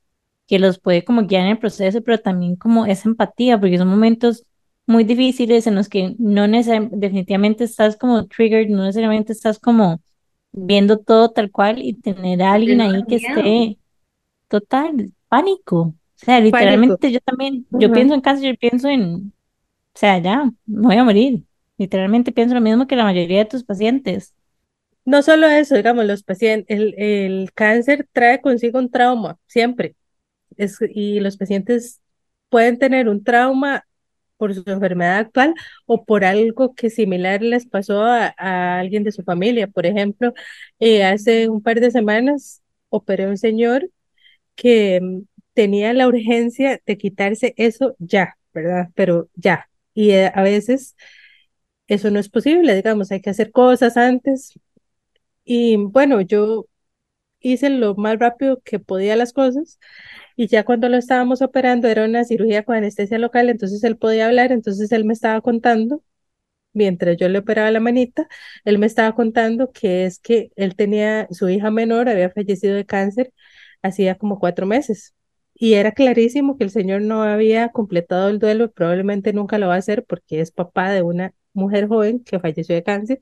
[0.47, 3.89] que los puede como guiar en el proceso, pero también como esa empatía, porque son
[3.89, 4.45] momentos
[4.91, 10.03] muy difíciles en los que no necesariamente, definitivamente estás como triggered, no necesariamente estás como
[10.53, 13.79] viendo todo tal cual y tener a alguien ahí que esté
[14.49, 15.81] total pánico.
[15.81, 19.33] O sea, literalmente yo también, yo pienso en cáncer, yo pienso en,
[19.95, 21.45] o sea, ya, me voy a morir.
[21.79, 24.35] Literalmente pienso lo mismo que la mayoría de tus pacientes.
[25.05, 29.95] No solo eso, digamos, los pacientes, el, el cáncer trae consigo un trauma, siempre.
[30.57, 32.01] Es, y los pacientes
[32.51, 33.85] pueden tener un trauma
[34.41, 35.55] por su enfermedad actual
[35.87, 38.35] o por algo que similar les pasó a,
[38.81, 39.69] alguien de su familia.
[39.69, 40.33] Por ejemplo,
[40.81, 43.91] eh, hace un par de semanas operé un señor
[44.57, 45.23] que mm,
[45.55, 48.91] tenía la urgencia de quitarse eso ya, ¿verdad?
[48.95, 49.71] Pero ya.
[49.95, 50.97] Y eh, a veces
[51.89, 54.59] eso no es posible, digamos, hay que hacer cosas antes.
[55.45, 56.67] Y bueno, yo
[57.41, 59.79] hice lo más rápido que podía las cosas
[60.37, 64.27] y ya cuando lo estábamos operando era una cirugía con anestesia local, entonces él podía
[64.27, 66.03] hablar, entonces él me estaba contando,
[66.73, 68.29] mientras yo le operaba la manita,
[68.65, 72.87] él me estaba contando que es que él tenía, su hija menor había fallecido de
[72.87, 73.33] cáncer
[73.83, 75.15] hacía como cuatro meses.
[75.55, 79.75] Y era clarísimo que el señor no había completado el duelo, probablemente nunca lo va
[79.75, 83.21] a hacer porque es papá de una mujer joven que falleció de cáncer.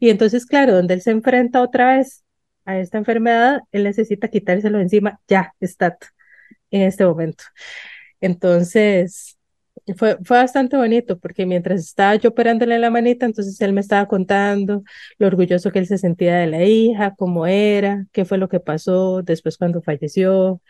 [0.00, 2.24] Y entonces, claro, donde él se enfrenta otra vez
[2.70, 5.98] a esta enfermedad, él necesita quitárselo encima, ya, está
[6.70, 7.44] en este momento.
[8.20, 9.38] Entonces,
[9.96, 14.06] fue, fue bastante bonito porque mientras estaba yo operándole la manita, entonces él me estaba
[14.06, 14.82] contando
[15.18, 18.60] lo orgulloso que él se sentía de la hija, cómo era, qué fue lo que
[18.60, 20.60] pasó después cuando falleció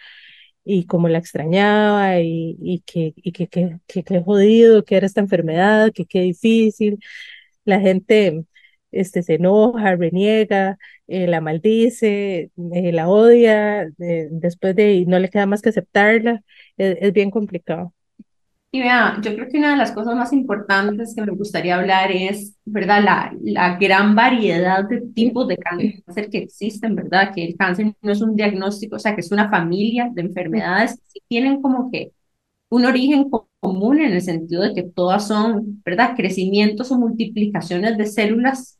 [0.64, 5.20] y cómo la extrañaba y, y que, y que, que, que, jodido que era esta
[5.20, 6.98] enfermedad, que qué difícil.
[7.64, 8.44] La gente
[8.92, 15.28] este, se enoja, reniega, eh, la maldice, eh, la odia, eh, después de no le
[15.30, 16.42] queda más que aceptarla,
[16.76, 17.92] es bien complicado.
[18.72, 22.12] Y vea, yo creo que una de las cosas más importantes que me gustaría hablar
[22.12, 23.02] es, ¿verdad?
[23.02, 27.32] La, la gran variedad de tipos de cáncer que existen, ¿verdad?
[27.34, 31.00] Que el cáncer no es un diagnóstico, o sea, que es una familia de enfermedades
[31.12, 32.12] que tienen como que
[32.70, 36.14] un origen común en el sentido de que todas son, ¿verdad?
[36.16, 38.79] Crecimientos o multiplicaciones de células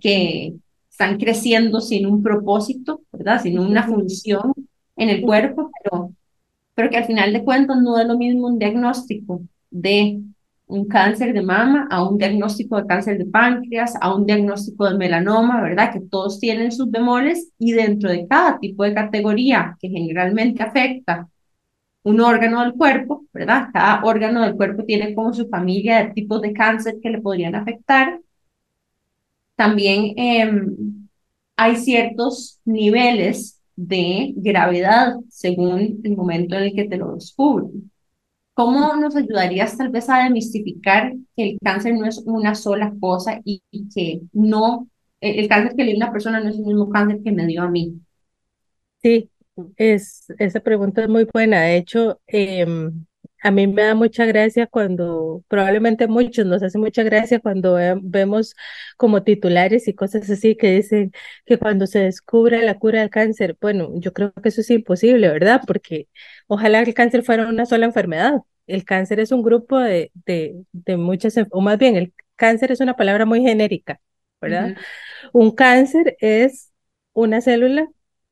[0.00, 0.54] que
[0.90, 3.42] están creciendo sin un propósito, ¿verdad?
[3.42, 4.52] Sin una función
[4.96, 6.12] en el cuerpo, pero
[6.74, 10.20] pero que al final de cuentas no es lo mismo un diagnóstico de
[10.66, 14.98] un cáncer de mama a un diagnóstico de cáncer de páncreas, a un diagnóstico de
[14.98, 15.92] melanoma, ¿verdad?
[15.92, 21.28] Que todos tienen sus bemoles y dentro de cada tipo de categoría que generalmente afecta
[22.02, 23.68] un órgano del cuerpo, ¿verdad?
[23.72, 27.54] Cada órgano del cuerpo tiene como su familia de tipos de cáncer que le podrían
[27.54, 28.20] afectar.
[29.56, 31.08] También em,
[31.56, 37.90] hay ciertos niveles de gravedad según el momento en el que te lo descubren.
[38.54, 43.40] ¿Cómo nos ayudarías tal vez a demistificar que el cáncer no es una sola cosa
[43.44, 43.62] y,
[43.94, 44.88] que no,
[45.20, 47.62] el, cáncer que le dio una persona no es el mismo cáncer que me dio
[47.62, 48.00] a mí?
[49.02, 49.30] Sí,
[49.76, 51.62] es, esa pregunta es muy buena.
[51.62, 53.04] De hecho, em,
[53.46, 58.56] a mí me da mucha gracia cuando, probablemente muchos nos hace mucha gracia cuando vemos
[58.96, 61.12] como titulares y cosas así que dicen
[61.44, 65.28] que cuando se descubre la cura del cáncer, bueno, yo creo que eso es imposible,
[65.28, 65.62] ¿verdad?
[65.64, 66.08] Porque
[66.48, 68.40] ojalá el cáncer fuera una sola enfermedad.
[68.66, 72.80] El cáncer es un grupo de, de, de muchas, o más bien, el cáncer es
[72.80, 74.00] una palabra muy genérica,
[74.40, 74.74] ¿verdad?
[75.32, 76.72] Un cáncer es
[77.12, 77.88] una célula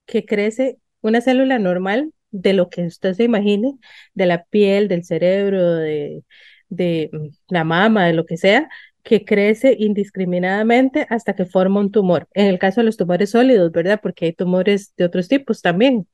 [0.07, 3.79] que crece, una célula normal de lo que usted se imagine,
[4.15, 6.25] de la piel, del cerebro, de,
[6.69, 8.69] de mm, la mama, de lo que sea,
[9.03, 12.29] que crece indiscriminadamente hasta que forma un tumor.
[12.35, 14.01] En el caso de los tumores sólidos, ¿verdad?
[14.03, 16.09] Porque hay tumores de otros tipos también.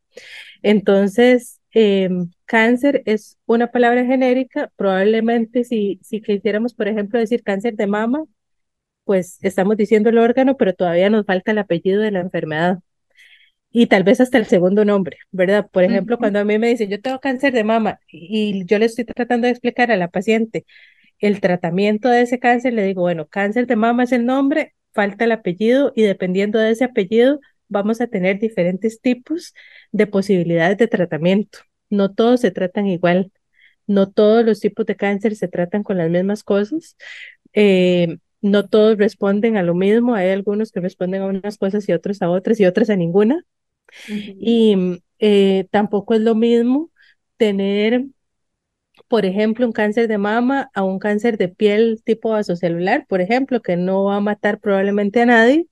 [0.62, 4.70] Entonces, em, cáncer es una palabra genérica.
[4.76, 8.24] Probablemente si, si quisiéramos, por ejemplo, decir cáncer de mama,
[9.04, 12.80] pues estamos diciendo el órgano, pero todavía nos falta el apellido de la enfermedad
[13.72, 15.68] y tal vez hasta el segundo nombre, ¿verdad?
[15.70, 18.86] Por ejemplo, cuando a mí me dicen, yo tengo cáncer de mama y yo le
[18.86, 20.64] estoy tratando de explicar a la paciente
[21.20, 25.24] el tratamiento de ese cáncer, le digo, bueno, cáncer de mama es el nombre, falta
[25.24, 29.54] el apellido y dependiendo de ese apellido vamos a tener diferentes tipos
[29.92, 31.60] de posibilidades de tratamiento.
[31.90, 33.32] No todos se tratan igual,
[33.86, 36.96] no todos los tipos de cáncer se tratan con las mismas cosas.
[37.52, 41.92] Eh, no todos responden a lo mismo, hay algunos que responden a unas cosas y
[41.92, 43.44] otros a otras y otras a ninguna.
[44.38, 46.90] Y eh, tampoco es lo mismo
[47.36, 48.06] tener,
[49.08, 53.60] por ejemplo, un cáncer de mama a un cáncer de piel tipo vasocelular, por ejemplo,
[53.62, 55.66] que no va a matar probablemente a nadie,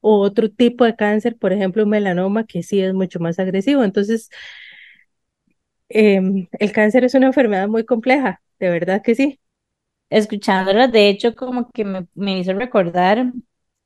[0.00, 3.84] o otro tipo de cáncer, por ejemplo, un melanoma, que sí es mucho más agresivo.
[3.84, 4.30] Entonces,
[5.88, 9.40] em, el cáncer es una enfermedad muy compleja, de verdad que sí.
[10.10, 13.32] Escuchándola, de hecho, como que me, me hizo recordar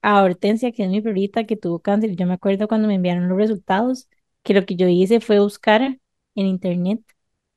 [0.02, 2.16] a Hortensia, que es mi favorita, que tuvo cáncer.
[2.16, 4.08] Yo me acuerdo cuando me enviaron los resultados,
[4.42, 7.00] que lo que yo hice fue buscar en internet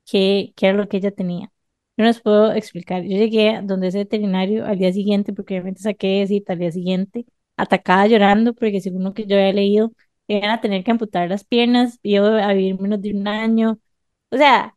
[0.04, 1.52] qué, era lo que ella tenía.
[1.96, 3.02] Yo no les puedo explicar.
[3.02, 6.72] Yo llegué donde ese veterinario al día siguiente, porque obviamente saqué de cita al día
[6.72, 9.92] siguiente, atacada llorando, porque según lo que yo había leído,
[10.28, 13.78] iban a tener que amputar las piernas, iba a vivir menos de un año.
[14.30, 14.76] O sea,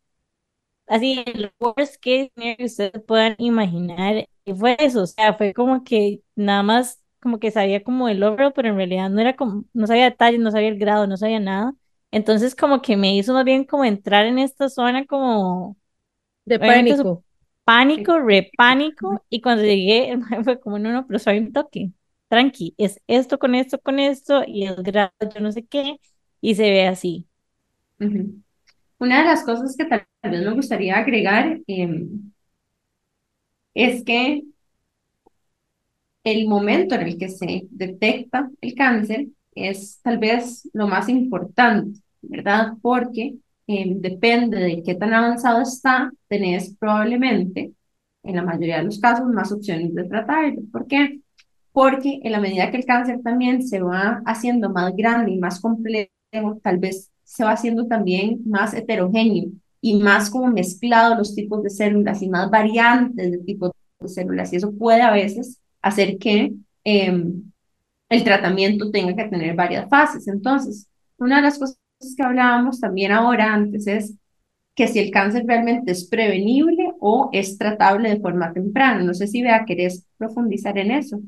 [0.87, 4.27] así, el worst case que ustedes puedan imaginar,
[4.57, 8.53] fue eso, o sea, fue como que nada más como que sabía como el logro,
[8.53, 11.39] pero en realidad no era como, no sabía detalles, no sabía el grado, no sabía
[11.39, 11.73] nada.
[12.11, 15.77] Entonces como que me hizo más bien como entrar en esta zona como...
[16.45, 17.23] De pánico.
[17.63, 21.91] Pánico, repánico, y cuando llegué, fue como, no, no, pero soy un toque,
[22.27, 25.97] tranqui, es esto con esto con esto, y el grado, yo no sé qué,
[26.41, 27.27] y se ve así.
[28.97, 32.31] Una de las cosas que tal vez me gustaría agregar em,
[33.73, 34.43] es que
[36.31, 41.99] el momento en el que se detecta el cáncer es tal vez lo más importante,
[42.21, 42.73] ¿verdad?
[42.81, 43.35] Porque
[43.67, 47.73] em, depende de qué tan avanzado está, tenés probablemente,
[48.23, 50.61] en la mayoría de los casos, más opciones de tratarlo.
[50.71, 51.19] ¿Por qué?
[51.71, 55.59] Porque en la medida que el cáncer también se va haciendo más grande y más
[55.61, 56.09] complejo,
[56.63, 61.69] tal vez se va haciendo también más heterogéneo y más como mezclado los tipos de
[61.69, 64.51] células y más variantes de tipos de células.
[64.51, 67.43] Y eso puede a veces hacer que em,
[68.09, 70.27] el tratamiento tenga que tener varias fases.
[70.27, 70.87] Entonces,
[71.17, 71.77] una de las cosas
[72.15, 74.15] que hablábamos también ahora antes es
[74.75, 79.03] que si el cáncer realmente es prevenible o es tratable de forma temprana.
[79.03, 81.19] No sé si vea, querés profundizar en eso.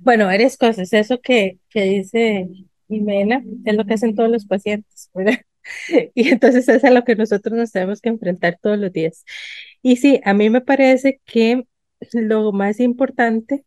[0.00, 0.92] Bueno, varias cosas.
[0.92, 2.48] Eso que, que dice
[2.88, 5.38] Jimena es lo que hacen todos los pacientes, ¿verdad?
[6.14, 9.24] Y entonces es a lo que nosotros nos tenemos que enfrentar todos los días.
[9.82, 11.64] Y sí, a mí me parece que
[12.14, 13.64] lo más importante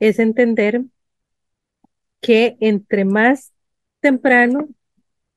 [0.00, 0.82] es entender
[2.20, 3.52] que entre más
[4.00, 4.68] temprano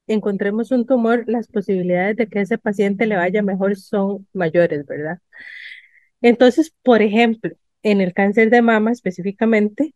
[0.07, 5.19] encontremos un tumor, las posibilidades de que ese paciente le vaya mejor son mayores, ¿verdad?
[6.21, 9.93] Entonces, por ejemplo, en el cáncer de mama específicamente,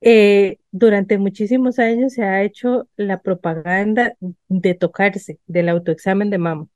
[0.00, 4.16] eh, durante muchísimos años se ha hecho la propaganda
[4.48, 6.68] de tocarse, del autoexamen de mama.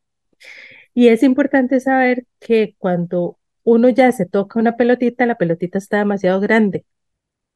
[0.95, 5.99] Y es importante saber que cuando uno ya se toca una pelotita, la pelotita está
[5.99, 6.85] demasiado grande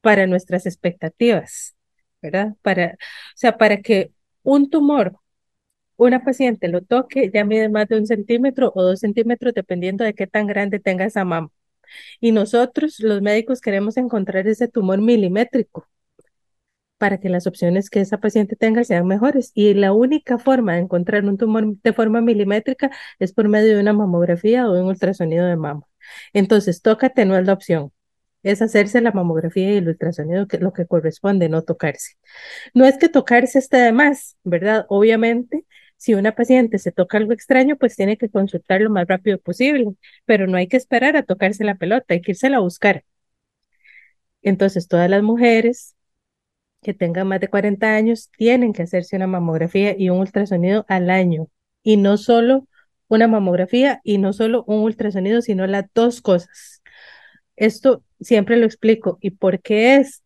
[0.01, 1.77] para nuestras expectativas,
[2.23, 2.55] ¿verdad?
[2.63, 2.97] Para, o
[3.37, 5.19] sea, para que un tumor,
[5.97, 10.15] una paciente lo toque, ya mide más de un centímetro o dos centímetros, dependiendo de
[10.15, 11.51] qué tan grande tenga esa mama.
[12.21, 15.89] Y nosotros, los médicos, queremos encontrar ese tumor milimétrico
[16.99, 19.53] para que las opciones que esa paciente tenga sean mejores.
[19.55, 23.81] Y la única forma de encontrar un tumor de forma milimétrica es por medio de
[23.81, 25.87] una mamografía o un ultrasonido de mama.
[26.33, 27.93] Entonces, tócate no es la opción.
[28.43, 32.15] Es hacerse la mamografía y el ultrasonido, que lo que corresponde, no tocarse.
[32.75, 34.87] No es que tocarse esté de más, ¿verdad?
[34.89, 35.67] Obviamente,
[35.97, 39.87] si una paciente se toca algo extraño, pues tiene que consultar lo más rápido posible,
[40.27, 43.05] pero no hay que esperar a tocarse la pelota, hay que irse a buscar.
[44.43, 45.97] Entonces, todas las mujeres
[46.83, 51.11] que tengan más de 40 años tienen que hacerse una mamografía y un ultrasonido al
[51.11, 51.49] año.
[51.83, 52.69] Y no solo
[53.09, 56.83] una mamografía y no solo un ultrasonido, sino las dos cosas.
[57.57, 59.19] Esto siempre lo explico.
[59.21, 60.23] ¿Y por qué es?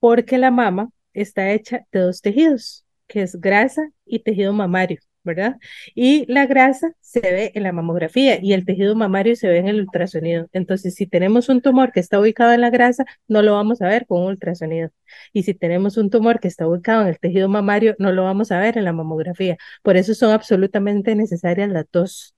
[0.00, 5.56] Porque la mama está hecha de dos tejidos, que es grasa y tejido mamario, ¿verdad?
[5.94, 9.68] Y la grasa se ve en la mamografía y el tejido mamario se ve en
[9.68, 10.48] el ultrasonido.
[10.52, 13.88] Entonces, si tenemos un tumor que está ubicado en la grasa, no lo vamos a
[13.88, 14.90] ver con un ultrasonido.
[15.32, 18.52] Y si tenemos un tumor que está ubicado en el tejido mamario, no lo vamos
[18.52, 19.56] a ver en la mamografía.
[19.82, 22.34] Por eso son absolutamente necesarias las dos.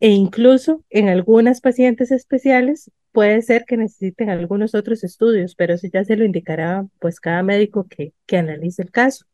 [0.00, 5.88] E incluso en algunas pacientes especiales puede ser que necesiten algunos otros estudios, pero eso
[5.92, 9.26] ya se lo indicará pues cada médico que, que analice el caso.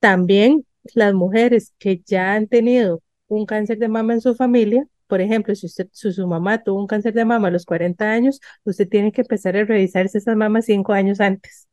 [0.00, 5.20] También las mujeres que ya han tenido un cáncer de mama en su familia, por
[5.20, 8.88] ejemplo, si, usted, su mamá tuvo un cáncer de mama a los 40 años, usted
[8.88, 11.68] tiene que empezar a revisarse esas mamas cinco años antes.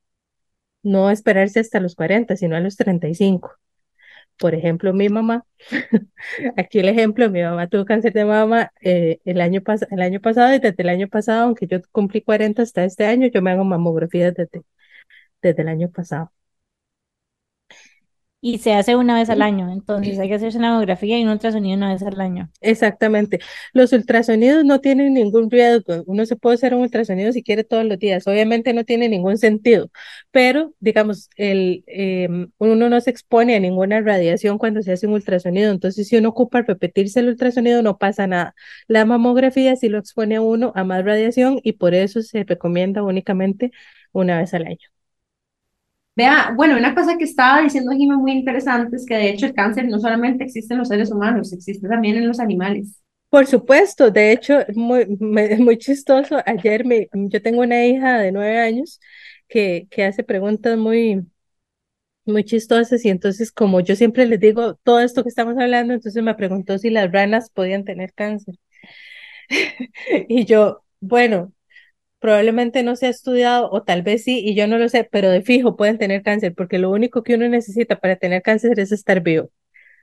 [0.83, 3.51] No esperarse hasta los 40, sino a los 35.
[4.37, 5.45] Por ejemplo, mi mamá,
[6.57, 10.55] aquí el ejemplo, mi mamá tuvo cáncer de mama eh, el, año el año pasado
[10.55, 13.63] y desde el año pasado, aunque yo cumplí 40 hasta este año, yo me hago
[13.63, 14.63] mamografía desde,
[15.41, 16.31] desde el año pasado
[18.43, 19.71] y se hace una vez al año.
[19.71, 22.49] Entonces hay que hacerse una mamografía y un ultrasonido una vez al año.
[22.59, 23.39] Exactamente.
[23.71, 26.03] Los ultrasonidos no tienen ningún riesgo.
[26.07, 28.27] Uno se puede hacer un ultrasonido si quiere todos los días.
[28.27, 29.91] Obviamente no tiene ningún sentido,
[30.31, 35.13] pero digamos, el, em, uno no se expone a ninguna radiación cuando se hace un
[35.13, 35.71] ultrasonido.
[35.71, 38.55] Entonces, si uno ocupa repetirse el ultrasonido, no pasa nada.
[38.87, 43.03] La mamografía sí lo expone a uno a más radiación y por eso se recomienda
[43.03, 43.71] únicamente
[44.13, 44.89] una vez al año.
[46.55, 49.87] Bueno, una cosa que estaba diciendo Jimmy muy interesante es que de hecho el cáncer
[49.87, 53.01] no solamente existe en los seres humanos, existe también en los animales.
[53.29, 56.37] Por supuesto, de hecho, muy, muy chistoso.
[56.45, 58.99] Ayer me, yo tengo una hija de nueve años
[59.47, 61.25] que, que hace preguntas muy,
[62.25, 66.21] muy chistosas y entonces como yo siempre les digo todo esto que estamos hablando, entonces
[66.23, 68.55] me preguntó si las ranas podían tener cáncer.
[70.29, 71.53] y yo, bueno,
[72.21, 75.29] probablemente no se ha estudiado o tal vez sí y yo no lo sé, pero
[75.29, 78.91] de fijo pueden tener cáncer porque lo único que uno necesita para tener cáncer es
[78.91, 79.49] estar vivo.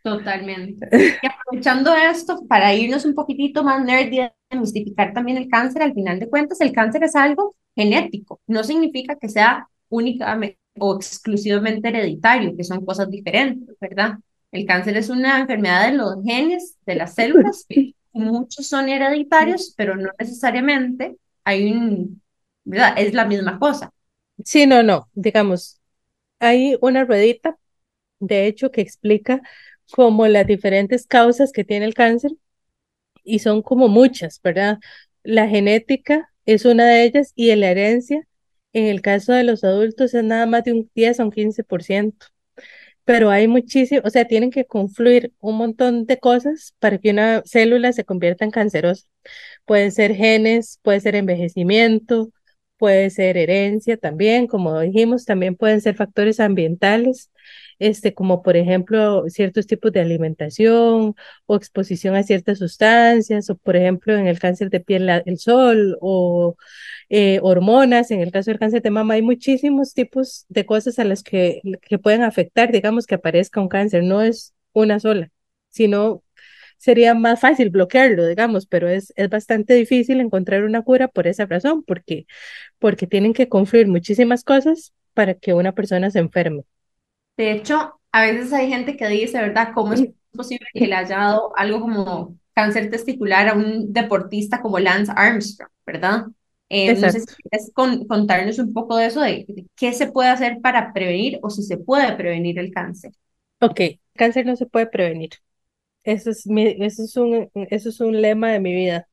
[0.02, 0.88] Totalmente.
[1.22, 5.94] Y aprovechando esto, para irnos un poquitito más nerd y demistificar también el cáncer, al
[5.94, 8.40] final de cuentas, el cáncer es algo genético.
[8.46, 14.18] No significa que sea únicamente o exclusivamente hereditario, que son cosas diferentes, ¿verdad?
[14.50, 17.64] El cáncer es una enfermedad de los genes, de las células.
[18.12, 21.16] Muchos son hereditarios, pero no necesariamente
[21.48, 22.22] hay un,
[22.64, 22.94] ¿verdad?
[22.98, 23.90] Es la misma cosa.
[24.44, 25.80] Sí, no, no, digamos,
[26.40, 27.58] hay una ruedita
[28.20, 29.42] de hecho, que explica
[29.92, 32.32] como las diferentes causas que tiene el cáncer
[33.24, 34.78] y son como muchas, ¿verdad?
[35.22, 38.26] La genética es una de ellas y la herencia,
[38.72, 42.26] en el caso de los adultos, es nada más de un 10 a un 15%.
[43.04, 47.42] Pero hay muchísimo, o sea, tienen que confluir un montón de cosas para que una
[47.46, 49.06] célula se convierta en cancerosa.
[49.68, 52.32] Pueden ser genes, puede ser envejecimiento,
[52.78, 57.30] puede ser herencia también, como dijimos, también pueden ser factores ambientales,
[57.78, 61.14] este, como por ejemplo ciertos tipos de alimentación
[61.46, 65.98] o exposición a ciertas sustancias, o por ejemplo en el cáncer de piel el sol
[66.00, 66.56] o
[67.10, 71.04] eh, hormonas, en el caso del cáncer de mama hay muchísimos tipos de cosas a
[71.04, 75.30] las que, que pueden afectar, digamos, que aparezca un cáncer, no es una sola,
[75.70, 76.22] sino
[76.78, 81.44] sería más fácil bloquearlo, digamos, pero es, es bastante difícil encontrar una cura por esa
[81.46, 82.26] razón, porque,
[82.78, 86.62] porque tienen que confluir muchísimas cosas para que una persona se enferme.
[87.36, 89.70] De hecho, a veces hay gente que dice, ¿verdad?
[89.74, 94.78] ¿Cómo es posible que le haya dado algo como cáncer testicular a un deportista como
[94.78, 96.26] Lance Armstrong, ¿verdad?
[96.68, 100.28] Eh, no sé si quieres contarnos un poco de eso, de, de, qué se puede
[100.28, 103.12] hacer para prevenir o si se puede prevenir el cáncer.
[103.60, 103.80] Ok,
[104.14, 105.30] cáncer no se puede prevenir.
[106.08, 109.08] Eso es, mi, eso, es un, eso es un lema de mi vida,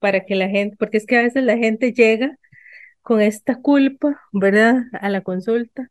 [0.00, 2.36] para que la gente, porque es que a veces la gente llega
[3.02, 4.84] con esta culpa, ¿verdad?
[5.00, 5.90] A la consulta.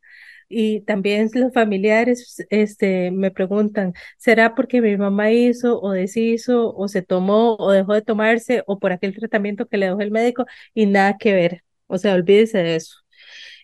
[0.49, 6.88] Y también los familiares este, me preguntan, ¿será porque mi mamá hizo o deshizo o
[6.89, 10.45] se tomó o dejó de tomarse o por aquel tratamiento que le dejó el médico?
[10.74, 11.64] Y nada que ver.
[11.88, 12.97] O sea, olvídese de eso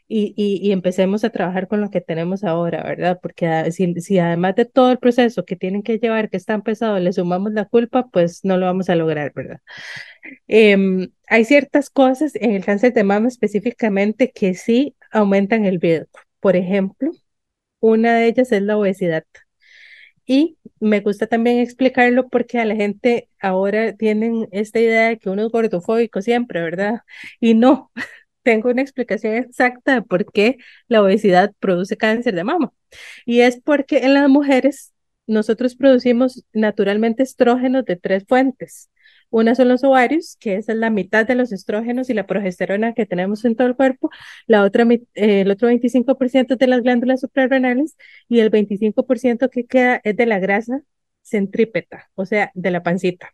[0.07, 3.19] y, y, empecemos a trabajar con lo que tenemos ahora, ¿verdad?
[3.21, 6.61] Porque si, si además de todo el proceso que tienen que llevar, que es tan
[6.61, 9.61] pesado, le sumamos la culpa, pues no lo vamos a lograr, ¿verdad?
[10.47, 16.19] Em, hay ciertas cosas en el cáncer de mama específicamente que sí aumentan el riesgo.
[16.39, 17.11] Por ejemplo,
[17.79, 19.25] una de ellas es la obesidad.
[20.27, 25.29] Y me gusta también explicarlo porque a la gente ahora tienen esta idea de que
[25.29, 27.01] uno es gordofóbico siempre, ¿verdad?
[27.39, 27.91] Y no,
[28.45, 32.71] tengo una explicación exacta de por qué la obesidad produce cáncer de mama.
[33.25, 34.93] Y es porque en las mujeres
[35.27, 38.89] nosotros producimos naturalmente estrógenos de tres fuentes.
[39.31, 43.05] Una son los ovarios, que es la mitad de los estrógenos y la progesterona que
[43.07, 44.11] tenemos en todo el cuerpo.
[44.47, 47.97] La otra, eh, el otro 25% de las glándulas suprarrenales
[48.29, 50.83] y el 25% que queda es de la grasa
[51.23, 53.33] centrípeta, o sea, de la pancita.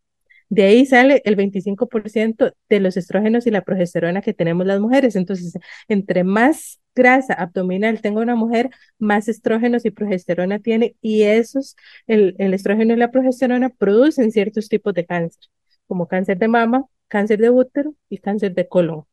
[0.52, 5.16] De ahí sale el 25% de los estrógenos y la progesterona que tenemos las mujeres.
[5.16, 5.54] Entonces,
[5.88, 12.36] entre más grasa abdominal tenga una mujer, más estrógenos y progesterona tiene y esos, el,
[12.38, 15.46] el estrógeno y la progesterona producen ciertos tipos de cáncer,
[15.88, 19.06] como cáncer de mama, cáncer de útero y cáncer de colon.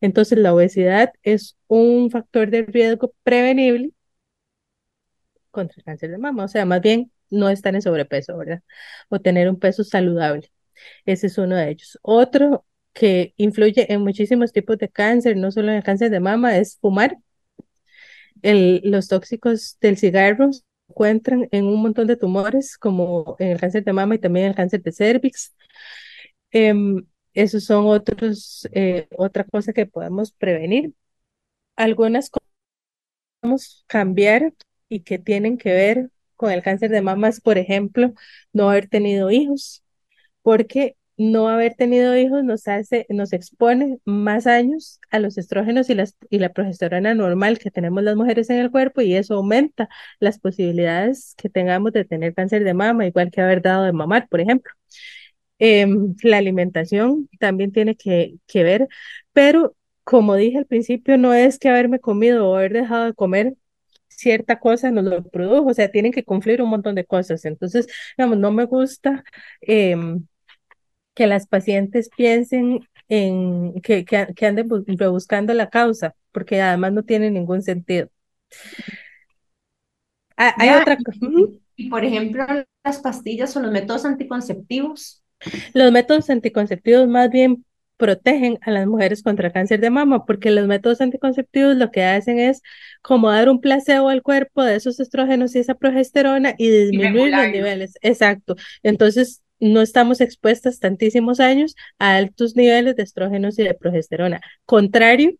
[0.00, 3.92] Entonces, la obesidad es un factor de riesgo prevenible
[5.50, 8.62] contra el cáncer de mama, o sea, más bien no estar en sobrepeso, ¿verdad?
[9.08, 10.50] O tener un peso saludable.
[11.04, 11.98] Ese es uno de ellos.
[12.02, 16.56] Otro que influye en muchísimos tipos de cáncer, no solo en el cáncer de mama,
[16.58, 17.16] es fumar.
[18.42, 23.60] El, los tóxicos del cigarro se encuentran en un montón de tumores, como en el
[23.60, 25.54] cáncer de mama y también en el cáncer de cervix.
[26.52, 30.94] Um, esos son otros, eh, otra que podemos prevenir.
[31.76, 34.54] Algunas cosas que podemos cambiar
[34.88, 38.14] y que tienen que ver con el cáncer de mama es, por ejemplo,
[38.52, 39.84] no haber tenido hijos
[40.46, 45.96] porque no haber tenido hijos nos hace, nos expone más años a los estrógenos y,
[45.96, 49.88] las, y la progesterona normal que tenemos las mujeres en el cuerpo y eso aumenta
[50.20, 54.28] las posibilidades que tengamos de tener cáncer de mama, igual que haber dado de mamar,
[54.28, 54.72] por ejemplo.
[55.58, 58.86] Em, la alimentación también tiene que, ver,
[59.32, 59.74] pero
[60.04, 63.54] como dije al principio, no es que haberme comido o haber dejado de comer
[64.08, 67.44] cierta cosa nos lo produjo, o sea, tienen que cumplir un montón de cosas.
[67.44, 67.86] Entonces,
[68.16, 69.24] digamos, no me gusta
[69.60, 69.96] eh,
[71.16, 77.02] que las pacientes piensen en que, que, que anden rebuscando la causa, porque además no
[77.02, 78.10] tiene ningún sentido.
[80.36, 81.18] Ah, hay otra cosa.
[81.74, 82.44] Y por ejemplo,
[82.84, 85.24] las pastillas o los métodos anticonceptivos.
[85.72, 87.64] Los métodos anticonceptivos más bien
[87.96, 92.38] protegen a las mujeres contra cáncer de mama, porque los métodos anticonceptivos lo que hacen
[92.38, 92.60] es
[93.00, 97.48] como dar un placebo al cuerpo de esos estrógenos y esa progesterona y disminuir los
[97.48, 97.94] niveles.
[98.02, 98.56] Exacto.
[98.82, 104.40] Entonces, no estamos expuestas tantísimos años a altos niveles de estrógenos y de progesterona.
[104.64, 105.34] Contrario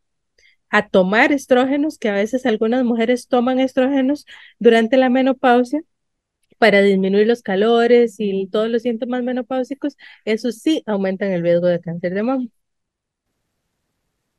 [0.71, 4.27] a tomar estrógenos, que a veces algunas mujeres toman estrógenos
[4.59, 5.83] durante la menopausia
[6.59, 11.81] para disminuir los calores y todos los síntomas menopáusicos, eso sí aumentan el riesgo de
[11.81, 12.47] cáncer de mama.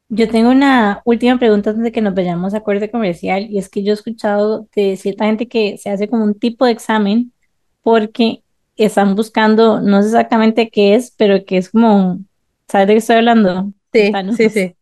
[0.09, 3.67] Yo tengo una última pregunta antes de que nos vayamos a corte comercial y es
[3.67, 7.33] que yo he escuchado de cierta gente que se hace como un tipo de examen
[7.81, 8.41] porque
[8.85, 12.19] están buscando, no sé exactamente qué es, pero que es como,
[12.67, 13.73] ¿sabes de qué estoy hablando?
[13.93, 14.75] Sí, sí, sí.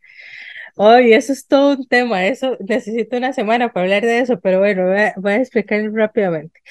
[0.75, 4.59] Hoy eso es todo un tema, eso necesito una semana para hablar de eso, pero
[4.59, 4.87] bueno,
[5.17, 6.61] voy a, explicar rápidamente.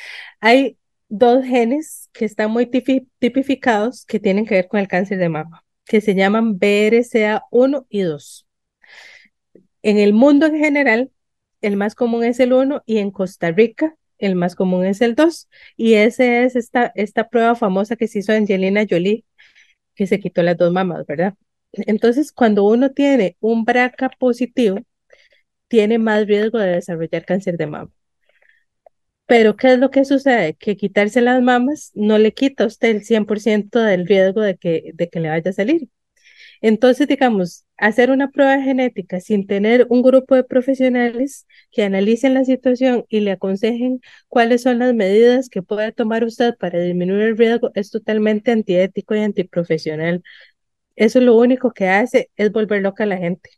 [0.40, 0.76] Hay
[1.08, 5.64] dos genes que están muy tipificados que tienen que ver con el cáncer de mama,
[5.86, 8.46] que se llaman BRCA1 y 2.
[9.82, 11.10] En el mundo en general,
[11.62, 15.14] el más común es el 1 y en Costa Rica el más común es el
[15.14, 15.48] 2.
[15.76, 19.24] Y esa es esta, esta prueba famosa que se hizo Angelina Jolie,
[19.94, 21.34] que se quitó las dos mamas, ¿verdad?
[21.72, 24.78] Entonces, cuando uno tiene un BRCA positivo,
[25.68, 27.90] tiene más riesgo de desarrollar cáncer de mama.
[29.26, 30.54] Pero, ¿qué es lo que sucede?
[30.54, 34.92] Que quitarse las mamas no le quita a usted el 100% del riesgo de que,
[34.94, 35.88] de que le vaya a salir.
[36.64, 42.44] Entonces, digamos, hacer una prueba genética sin tener un grupo de profesionales que analicen la
[42.46, 47.36] situación y le aconsejen cuáles son las medidas que puede tomar usted para disminuir el
[47.36, 50.22] riesgo es totalmente antiético y antiprofesional.
[50.96, 53.50] Eso lo único que hace es volver loca a la gente.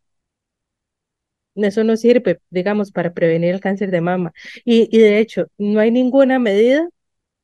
[1.55, 4.33] Eso no sirve, digamos, para prevenir el cáncer de mama.
[4.65, 6.87] Y, y de hecho, no hay ninguna medida,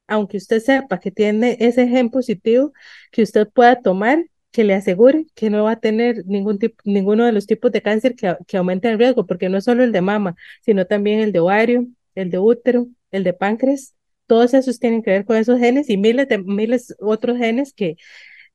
[0.09, 2.73] aunque usted sepa que tiene ese gen positivo,
[3.13, 7.25] que usted pueda tomar que le asegure que no va a tener ningún tipo, ninguno
[7.27, 10.03] de los tipos de cáncer que, que el riesgo, porque no es solo el de
[10.03, 13.95] mama, sino también el de ovario, el de útero, el de páncreas,
[14.27, 17.97] todos esos tienen que ver con esos genes y miles de miles otros genes que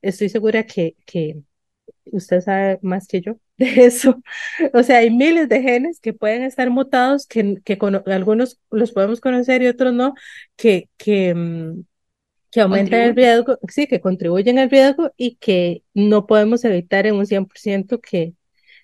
[0.02, 1.38] estoy segura que, que
[2.12, 4.22] usted sabe más que yo de eso.
[4.74, 8.92] O sea, hay miles de genes que pueden estar mutados, que, que con, algunos los
[8.92, 10.14] podemos conocer y otros no,
[10.56, 11.84] que, que, mm,
[12.58, 17.14] que aumentan el riesgo, sí, que contribuyen al riesgo y que no podemos evitar en
[17.14, 18.34] un 100% que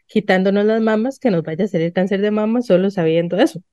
[0.05, 3.63] quitándonos las mamas que nos vaya a salir cáncer de mama solo sabiendo eso.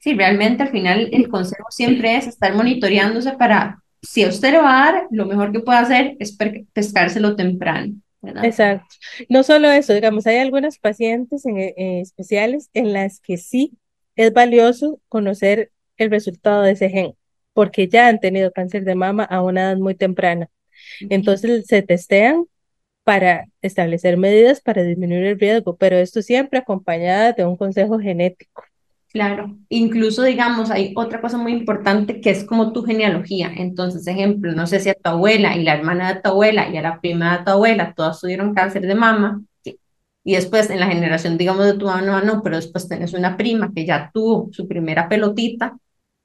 [0.00, 4.82] Sí, realmente al final el consejo siempre es estar monitoreándose para, si usted le va
[4.82, 6.36] a dar, lo mejor que puede hacer es
[6.72, 7.94] pescárselo temprano.
[8.42, 8.92] Exacto.
[9.28, 13.78] No solo eso, digamos, hay algunas pacientes en, en especiales en las que sí
[14.16, 17.14] es valioso conocer el resultado de ese gen
[17.60, 20.48] porque ya han tenido cáncer de mama a una edad muy temprana.
[21.10, 22.46] Entonces se testean
[23.04, 28.64] para establecer medidas para disminuir el riesgo, pero esto siempre acompañada de un consejo genético.
[29.12, 33.52] Claro, incluso digamos, hay otra cosa muy importante que es como tu genealogía.
[33.54, 36.78] Entonces, ejemplo, no sé si a tu abuela y la hermana de tu abuela y
[36.78, 39.42] a la prima de tu abuela todas tuvieron cáncer de mama,
[40.24, 43.70] y después en la generación, digamos, de tu mamá, no, pero después tienes una prima
[43.74, 45.76] que ya tuvo su primera pelotita,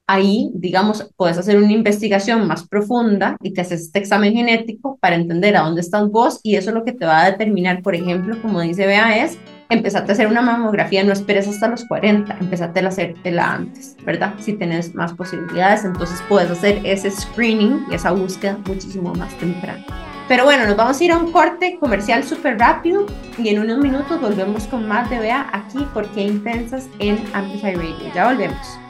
[0.06, 5.16] ahí, digamos, puedes hacer una investigación más profunda y te haces este examen genético para
[5.16, 7.94] entender a dónde estás vos y eso es lo que te va a determinar, por
[7.94, 9.38] ejemplo, como dice Bea, es
[9.68, 14.34] empezarte a hacer una mamografía, no esperes hasta los 40, empezate a hacértela antes, ¿verdad?
[14.38, 19.84] Si tienes más posibilidades, entonces puedes hacer ese screening y esa búsqueda muchísimo más temprano.
[20.28, 23.06] Pero bueno, nos vamos a ir a un corte comercial súper rápido
[23.38, 28.12] y en unos minutos volvemos con más de Bea aquí porque intensas en Amplify Radio.
[28.14, 28.85] Ya volvemos.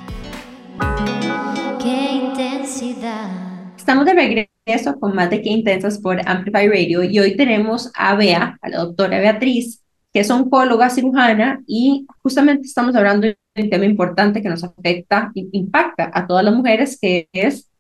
[1.83, 3.31] Qué intensidad.
[3.77, 8.15] Estamos de regreso con más de Qué Intensas por Amplify Radio y hoy tenemos a
[8.17, 13.71] Bea, a la doctora Beatriz, que es oncóloga cirujana y justamente estamos hablando de un
[13.71, 17.71] tema importante que nos afecta e impacta a todas las mujeres, que es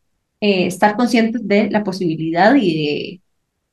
[0.40, 3.20] eh, estar conscientes de la posibilidad y de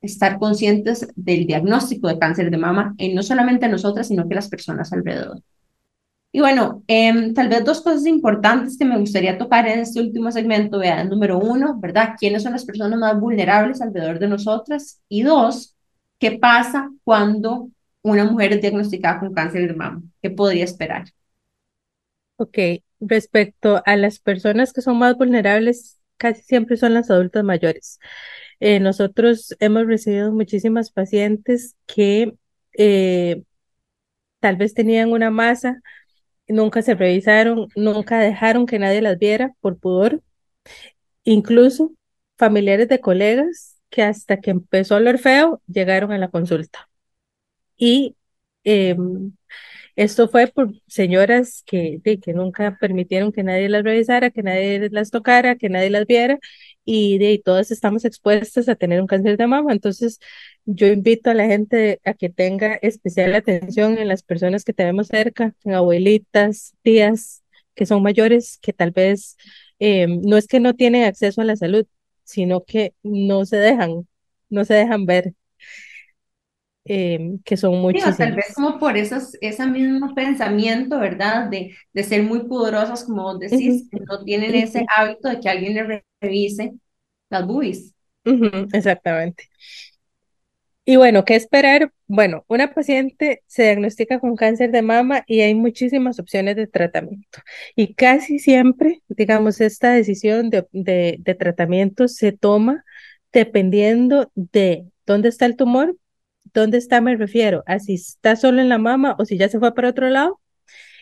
[0.02, 4.50] estar conscientes del diagnóstico de cáncer de mama en no solamente nosotras, sino que las
[4.50, 5.42] personas alrededor.
[6.36, 10.32] Y bueno, em, tal vez dos cosas importantes que me gustaría tocar en este último
[10.32, 10.80] segmento.
[10.80, 12.16] Vean, número uno, ¿verdad?
[12.20, 15.00] ¿Quiénes son las personas más vulnerables alrededor de nosotras?
[15.08, 15.76] Y dos,
[16.20, 17.70] ¿qué pasa cuando
[18.02, 20.02] una mujer es diagnosticada con cáncer de mama?
[20.24, 21.06] ¿Qué podría esperar?
[22.38, 22.58] Ok,
[23.00, 28.00] respecto a las personas que son más vulnerables, casi siempre son las adultas mayores.
[28.60, 32.34] Eh, nosotros hemos recibido muchísimas pacientes que
[32.76, 33.44] eh,
[34.40, 35.82] tal vez tenían una masa
[36.48, 40.22] nunca se revisaron, nunca dejaron que nadie las viera por pudor,
[41.24, 41.92] incluso
[42.38, 46.90] familiares de colegas que hasta que empezó el feo llegaron a la consulta.
[47.78, 48.16] Y
[48.64, 49.34] em,
[49.96, 55.12] esto fue por señoras que, que nunca permitieron que nadie las revisara, que nadie las
[55.12, 56.40] tocara, que nadie las viera,
[56.86, 59.72] y de todas estamos expuestas a tener un cáncer de mama.
[59.74, 60.20] Entonces,
[60.66, 65.08] yo invito a la gente a que tenga especial atención en las personas que tenemos
[65.08, 67.44] cerca, en abuelitas, tías
[67.76, 69.38] que son mayores, que tal vez
[69.80, 71.86] eh, no es que no tienen acceso a la salud,
[72.24, 74.08] sino que no se dejan,
[74.50, 75.34] no se dejan ver.
[76.86, 78.18] Em, que son muchísimas.
[78.18, 81.50] tal vez como por esos, ese mismo pensamiento, ¿verdad?
[81.50, 86.04] De, de ser muy pudorosas, como decís, no tienen ese hábito de que alguien le
[86.22, 86.74] revise
[87.30, 87.94] las boobies.
[88.74, 89.50] exactamente.
[90.86, 91.94] Y bueno, ¿qué esperar?
[92.08, 97.40] Bueno, una paciente se diagnostica con cáncer de mama y hay muchísimas opciones de tratamiento.
[97.76, 102.84] Y casi siempre, digamos, esta decisión de, de, tratamiento se toma
[103.32, 105.96] dependiendo de dónde está el tumor,
[106.54, 109.60] dónde está, me refiero, a si está solo en la mama o si ya se
[109.60, 110.40] fue para otro lado,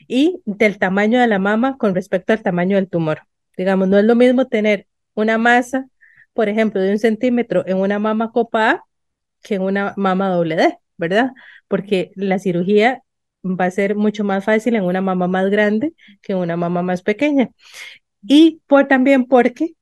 [0.08, 3.22] y del tamaño de la mama con respecto al tamaño del tumor.
[3.58, 5.88] Digamos, no es lo mismo tener una masa,
[6.34, 8.84] por ejemplo, de un centímetro en una mama copa A
[9.44, 11.32] que en una mama doble D, ¿verdad?
[11.68, 13.04] Porque la cirugía
[13.44, 16.82] va a ser mucho más fácil en una mama más grande que en una mama
[16.84, 17.50] más pequeña.
[18.22, 19.76] Y por, también porque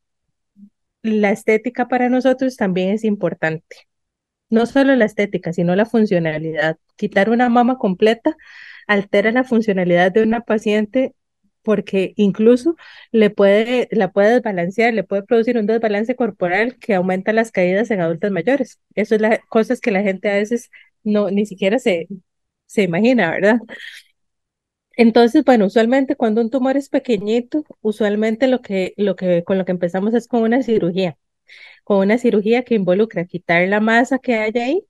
[1.01, 3.89] la estética para nosotros también es importante.
[4.50, 6.78] No solo la estética, sino la funcionalidad.
[6.95, 8.36] Quitar una mama completa
[8.88, 11.14] altera la funcionalidad de una paciente
[11.64, 12.76] porque incluso
[13.12, 17.91] le puede, la puede desbalancear, le puede producir un desbalance corporal que aumenta las caídas
[17.91, 18.80] en adultos mayores.
[18.95, 20.72] Eso es la cosas que la gente a veces
[21.04, 22.08] no ni siquiera se,
[22.66, 23.60] se imagina, ¿verdad?
[24.97, 29.66] Entonces, bueno, usualmente cuando un tumor es pequeñito, usualmente lo que, lo que, con lo
[29.66, 31.18] que empezamos es con una cirugía,
[31.90, 34.84] con una cirugía que involucra quitar la masa que hay ahí,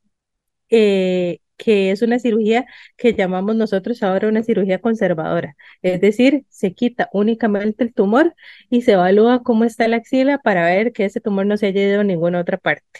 [0.69, 2.65] eh, que es una cirugía
[2.97, 5.55] que llamamos nosotros ahora una cirugía conservadora.
[5.81, 8.35] Es decir, se quita únicamente el tumor
[8.69, 11.81] y se evalúa cómo está la axila para ver que ese tumor no se haya
[11.83, 12.99] ido a ninguna otra parte.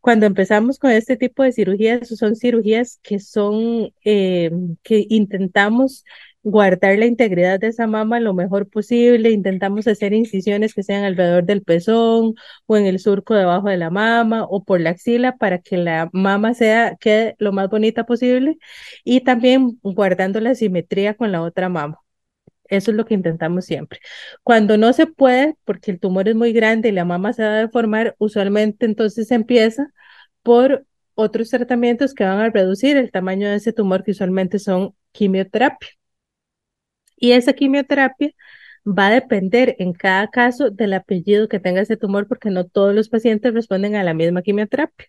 [0.00, 4.52] Cuando empezamos con este tipo de cirugías, son cirugías que son, eh,
[4.84, 6.04] que intentamos
[6.42, 9.30] guardar la integridad de esa mama lo mejor posible.
[9.30, 12.34] Intentamos hacer incisiones que sean alrededor del pezón
[12.66, 16.10] o en el surco debajo de la mama o por la axila para que la
[16.12, 18.58] mama sea quede lo más bonita posible
[19.04, 21.98] y también guardando la simetría con la otra mama.
[22.68, 24.00] Eso es lo que intentamos siempre.
[24.42, 27.50] Cuando no se puede, porque el tumor es muy grande y la mama se va
[27.50, 29.88] a deformar, usualmente entonces empieza
[30.42, 34.94] por otros tratamientos que van a reducir el tamaño de ese tumor, que usualmente son
[35.12, 35.88] quimioterapia.
[37.22, 38.32] Y esa quimioterapia
[38.86, 42.94] va a depender en cada caso del apellido que tenga ese tumor, porque no todos
[42.94, 45.06] los pacientes responden a la misma quimioterapia.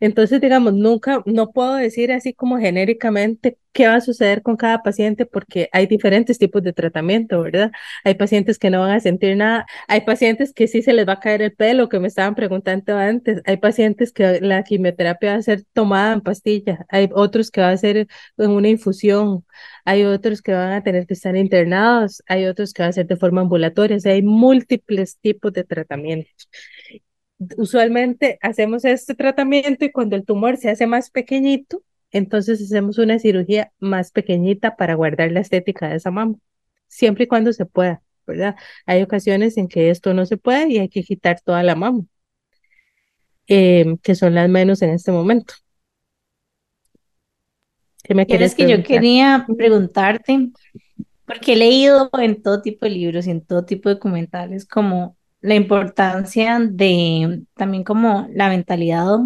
[0.00, 4.82] Entonces, digamos, nunca, no puedo decir así como genéricamente qué va a suceder con cada
[4.82, 7.72] paciente, porque hay diferentes tipos de tratamiento, ¿verdad?
[8.04, 11.14] Hay pacientes que no van a sentir nada, hay pacientes que sí se les va
[11.14, 15.38] a caer el pelo, que me estaban preguntando antes, hay pacientes que la quimioterapia va
[15.38, 18.08] a ser tomada en pastilla, hay otros que va a ser
[18.38, 19.44] en una infusión,
[19.84, 23.06] hay otros que van a tener que estar internados, hay otros que van a ser
[23.06, 26.48] de forma ambulatoria, o sea, hay múltiples tipos de tratamientos.
[27.56, 33.18] Usualmente hacemos este tratamiento y cuando el tumor se hace más pequeñito, entonces hacemos una
[33.18, 36.36] cirugía más pequeñita para guardar la estética de esa mama,
[36.88, 38.54] siempre y cuando se pueda, ¿verdad?
[38.86, 42.04] Hay ocasiones en que esto no se puede y hay que quitar toda la mama,
[43.48, 45.54] eh, que son las menos en este momento.
[48.04, 50.50] ¿Qué me quieres que yo quería preguntarte,
[51.24, 55.16] porque he leído en todo tipo de libros y en todo tipo de documentales como
[55.40, 59.18] la importancia de también como la mentalidad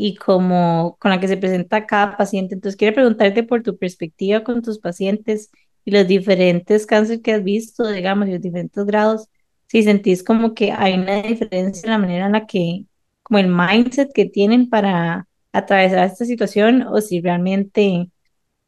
[0.00, 2.54] y como con la que se presenta cada paciente.
[2.54, 5.50] Entonces, quiero preguntarte por tu perspectiva con tus pacientes
[5.84, 9.28] y los diferentes cánceres que has visto, digamos, y los diferentes grados,
[9.66, 12.84] si sentís como que hay una diferencia en la manera en la que,
[13.24, 18.10] como el mindset que tienen para atravesar esta situación o si realmente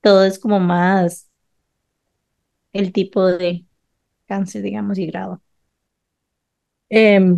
[0.03, 1.31] todo es como más
[2.73, 3.65] el tipo de
[4.27, 5.43] cáncer, digamos, y grado.
[6.91, 7.37] Em,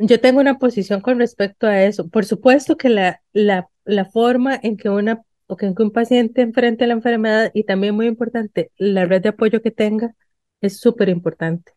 [0.00, 2.08] yo tengo una posición con respecto a eso.
[2.08, 6.86] Por supuesto que la, la, la forma en que una o que un paciente enfrente
[6.86, 10.14] la enfermedad y también muy importante, la red de apoyo que tenga
[10.60, 11.72] es súper importante.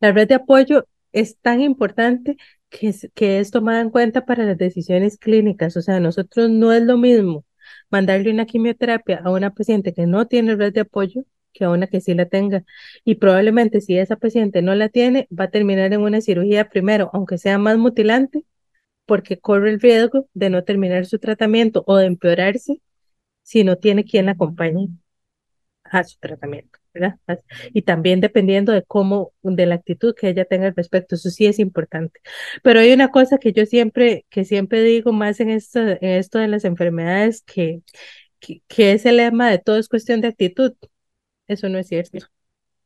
[0.00, 2.36] La red de apoyo es tan importante
[2.70, 5.76] que es, que es tomada en cuenta para las decisiones clínicas.
[5.76, 7.44] O sea, nosotros no es lo mismo
[7.90, 11.24] mandarle una quimioterapia a una paciente que no tiene red de apoyo
[11.56, 12.64] que a una que sí la tenga.
[13.04, 17.10] Y probablemente si esa paciente no la tiene, va a terminar en una cirugía primero,
[17.12, 18.44] aunque sea más mutilante,
[19.06, 22.82] porque corre el riesgo de no terminar su tratamiento o de empeorarse
[23.42, 24.88] si no tiene quien la acompañe
[25.84, 26.78] a su tratamiento.
[27.72, 31.46] Y también dependiendo de cómo, de la actitud que ella tenga al respecto, eso sí
[31.46, 32.20] es importante.
[32.62, 36.38] Pero hay una cosa que yo siempre, que siempre digo más en esto, en esto
[36.38, 37.82] de las enfermedades, que,
[38.40, 40.72] que, que es el lema de todo es cuestión de actitud.
[41.48, 42.18] Eso no es cierto.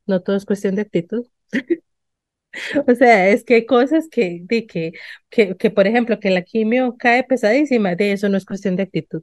[0.07, 1.27] No todo es cuestión de actitud.
[2.87, 4.93] O sea, es que hay cosas que, de que,
[5.29, 8.83] que, que, por ejemplo, que la quimio cae pesadísima, de eso no es cuestión de
[8.85, 9.23] actitud.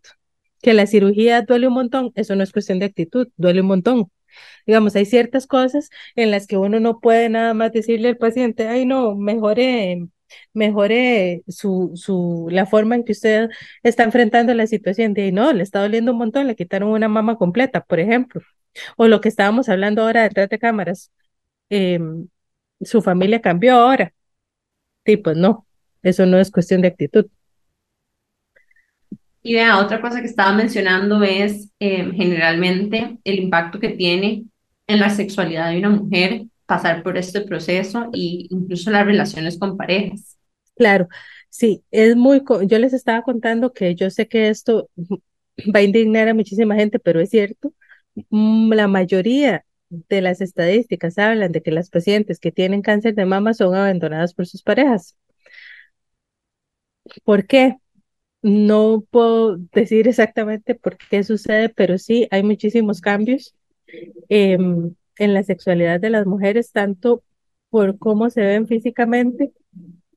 [0.61, 4.11] Que la cirugía duele un montón, eso no es cuestión de actitud, duele un montón.
[4.65, 8.67] Digamos, hay ciertas cosas en las que uno no puede nada más decirle al paciente,
[8.67, 10.07] ay, no, mejore,
[10.53, 13.49] mejore su, su, la forma en que usted
[13.84, 15.13] está enfrentando la situación.
[15.13, 18.41] De, no, le está doliendo un montón, le quitaron una mama completa, por ejemplo.
[18.97, 21.11] O lo que estábamos hablando ahora detrás de cámaras.
[21.69, 21.99] Eh,
[22.82, 24.13] su familia cambió ahora.
[25.05, 25.65] Sí, pues no,
[26.03, 27.25] eso no es cuestión de actitud.
[29.41, 34.43] Y vea, otra cosa que estaba mencionando es eh, generalmente el impacto que tiene
[34.88, 39.78] en la sexualidad de una mujer pasar por este proceso e incluso las relaciones con
[39.78, 40.38] parejas.
[40.76, 41.07] Claro,
[41.49, 44.89] sí, es muy, yo les estaba contando que yo sé que esto
[45.76, 47.74] va a indignar a muchísima gente, pero es cierto,
[48.30, 53.26] mm, la mayoría de las estadísticas hablan de que las pacientes que tienen cáncer de
[53.26, 55.18] mama son abandonadas por sus parejas.
[57.24, 57.78] ¿Por qué?
[58.43, 63.55] No puedo decir exactamente por qué sucede, pero sí hay muchísimos cambios
[64.30, 67.24] em, en la sexualidad de las mujeres, tanto
[67.70, 69.51] por cómo se ven físicamente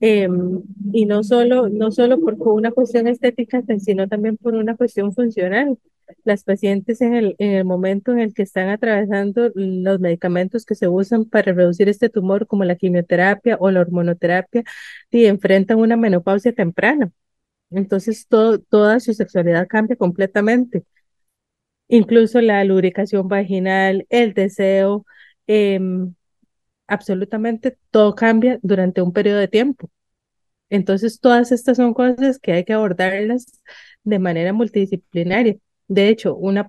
[0.01, 5.12] em, y no solo, no solo por una cuestión estética, sino también por una cuestión
[5.14, 5.78] funcional
[6.24, 10.74] las pacientes en el, en el momento en el que están atravesando los medicamentos que
[10.74, 14.64] se usan para reducir este tumor, como la quimioterapia o la hormonoterapia,
[15.11, 17.12] y enfrentan una menopausia temprana.
[17.70, 20.84] Entonces, todo, toda su sexualidad cambia completamente.
[21.91, 25.05] Incluso la lubricación vaginal, el deseo,
[25.49, 26.14] em,
[26.86, 29.91] absolutamente todo cambia durante un periodo de tiempo.
[30.70, 33.62] Entonces, todas estas son cosas que hay que abordarlas
[34.05, 35.57] de manera multidisciplinaria.
[35.88, 36.68] De hecho, una,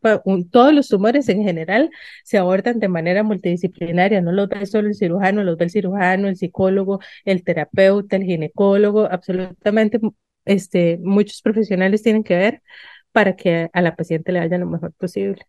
[0.51, 1.91] todos los tumores en general
[2.23, 6.27] se abordan de manera multidisciplinaria, no los ve solo el cirujano, los ve el cirujano,
[6.29, 9.99] el psicólogo, el terapeuta, el ginecólogo, absolutamente
[10.45, 12.63] este, muchos profesionales tienen que ver
[13.11, 15.45] para que a la paciente le vaya lo mejor posible.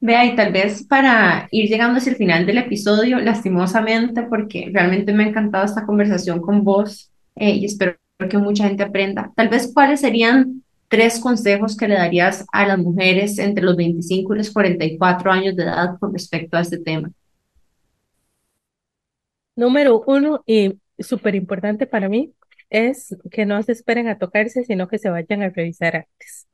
[0.00, 5.14] Vea, y tal vez para ir llegando hacia el final del episodio, lastimosamente, porque realmente
[5.14, 7.96] me ha encantado esta conversación con vos eh, y espero
[8.28, 12.78] que mucha gente aprenda, tal vez cuáles serían tres consejos que le darías a las
[12.78, 17.10] mujeres entre los 25 y los 44 años de edad con respecto a este tema?
[19.56, 22.32] Número uno, y súper importante para mí,
[22.70, 26.48] es que no se esperen a tocarse, sino que se vayan a revisar antes.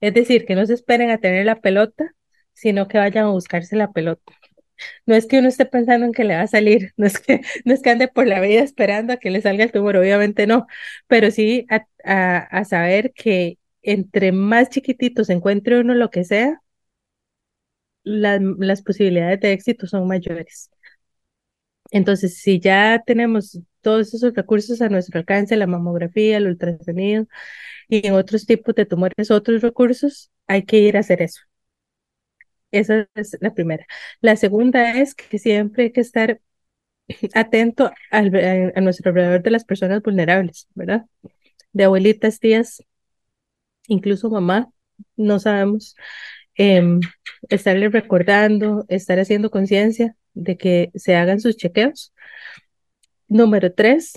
[0.00, 2.14] Es decir, que no se esperen a tener la pelota,
[2.54, 4.32] sino que vayan a buscarse la pelota.
[5.06, 7.40] No es que uno esté pensando en que le va a salir, no es que,
[7.64, 10.46] no es que ande por la vida esperando a que le salga el tumor, obviamente
[10.46, 10.66] no,
[11.06, 16.62] pero sí a, a saber que entre más chiquititos encuentre uno lo que sea,
[18.04, 20.70] las posibilidades de éxito son mayores.
[21.90, 27.26] Entonces, si ya tenemos todos esos recursos a nuestro alcance, la mamografía, el ultrasonido
[27.88, 31.42] y en otros tipos de tumores, otros recursos, hay que ir a hacer eso.
[32.70, 33.86] Esa es la primera.
[34.20, 36.40] La segunda es que siempre hay que estar
[37.34, 38.22] atento a,
[38.80, 41.06] nuestro alrededor de las personas vulnerables, ¿verdad?
[41.72, 42.82] De abuelitas, tías,
[43.88, 44.70] incluso mamá,
[45.16, 45.96] no sabemos,
[46.54, 47.00] em,
[47.48, 52.12] estarle recordando, estar haciendo conciencia de que se hagan sus chequeos.
[53.30, 54.14] Número tres,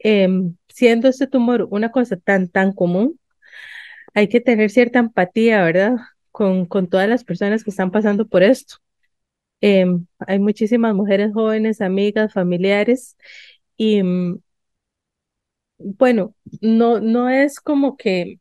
[0.00, 3.20] em, siendo este tumor una cosa tan, tan común,
[4.14, 5.96] hay que tener cierta empatía, ¿verdad?
[6.32, 8.76] Con, con todas las personas que están pasando por esto.
[9.62, 13.16] Em, hay muchísimas mujeres jóvenes, amigas, familiares,
[13.76, 14.38] y mm,
[15.78, 18.38] bueno, no, no es como que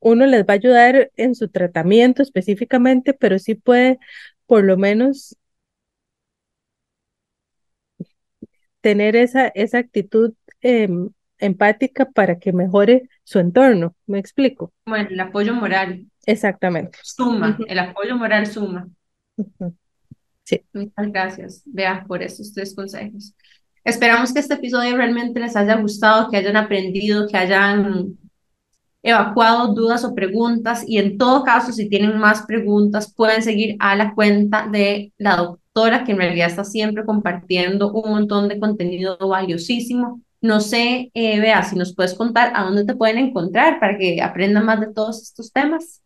[0.00, 3.98] uno les va a ayudar en su tratamiento específicamente, pero sí puede
[4.46, 5.36] por lo menos
[8.80, 13.94] tener esa, esa actitud em, empática para que mejore su entorno.
[14.06, 14.72] ¿Me explico?
[14.86, 16.06] Bueno, el apoyo moral.
[16.26, 16.98] Exactamente.
[17.02, 18.88] Suma, el apoyo moral suma.
[20.44, 20.62] Sí.
[20.72, 23.34] Muchas gracias, Vea, por estos tres consejos.
[23.84, 28.18] Esperamos que este episodio realmente les haya gustado, que hayan aprendido, que hayan
[29.02, 33.96] evacuado dudas o preguntas y en todo caso, si tienen más preguntas, pueden seguir a
[33.96, 39.16] la cuenta de la doctora, que en realidad está siempre compartiendo un montón de contenido
[39.18, 40.20] valiosísimo.
[40.40, 44.20] No sé, eh, Bea, si nos puedes contar a dónde te pueden encontrar para que
[44.22, 46.02] aprendan más de todos estos temas.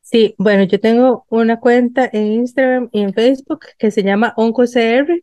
[0.00, 5.22] Sí, bueno, yo tengo una cuenta en Instagram y en Facebook que se llama OncoCR,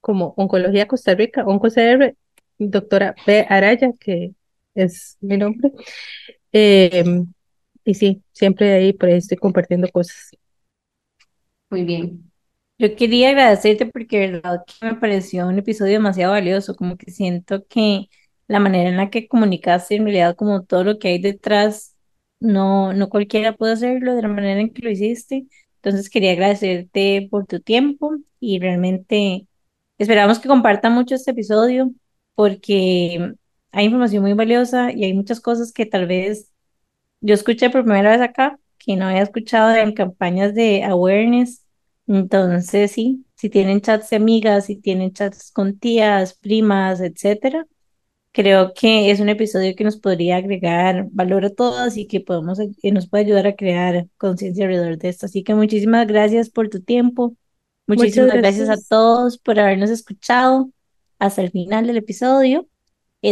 [0.00, 2.14] como Oncología Costa Rica, OncoCR,
[2.58, 3.46] doctora B.
[3.48, 4.32] Araya, que
[4.74, 5.72] es mi nombre.
[6.52, 7.32] Em,
[7.84, 10.30] y sí, siempre ahí por ahí estoy compartiendo cosas.
[11.70, 12.30] Muy bien.
[12.78, 17.66] Yo quería agradecerte porque verdad que me pareció un episodio demasiado valioso, como que siento
[17.66, 18.08] que
[18.48, 21.96] la manera en la que comunicaste en realidad como todo lo que hay detrás,
[22.40, 25.46] no, no cualquiera puede hacerlo de la manera en que lo hiciste.
[25.76, 29.46] Entonces quería agradecerte por tu tiempo y realmente
[29.98, 31.92] esperamos que compartan mucho este episodio
[32.34, 33.34] porque
[33.74, 36.52] hay información muy valiosa y hay muchas cosas que tal vez
[37.20, 41.64] yo escuché por primera vez acá, que no había escuchado en campañas de awareness.
[42.06, 47.66] Entonces, sí, si tienen chats de amigas, si tienen chats con tías, primas, etcétera,
[48.32, 52.58] creo que es un episodio que nos podría agregar valor a todas y que podemos,
[52.80, 55.26] que nos puede ayudar a crear conciencia alrededor de esto.
[55.26, 57.36] Así que muchísimas gracias por tu tiempo.
[57.86, 58.68] Muchísimas gracias.
[58.68, 60.70] gracias a todos por habernos escuchado
[61.18, 62.68] hasta el final del episodio.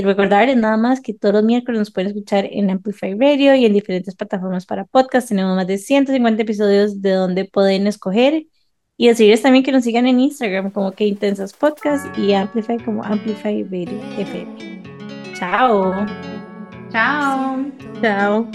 [0.01, 3.75] Recordarles nada más que todos los miércoles nos pueden escuchar en Amplify Radio y en
[3.75, 5.29] diferentes plataformas para podcast.
[5.29, 8.47] Tenemos más de 150 episodios de donde pueden escoger.
[8.97, 13.03] Y decirles también que nos sigan en Instagram como que Intensas Podcast y Amplify como
[13.03, 14.83] Amplify Radio FM.
[15.35, 16.07] Chao.
[16.91, 17.67] Chao.
[18.01, 18.49] Chao.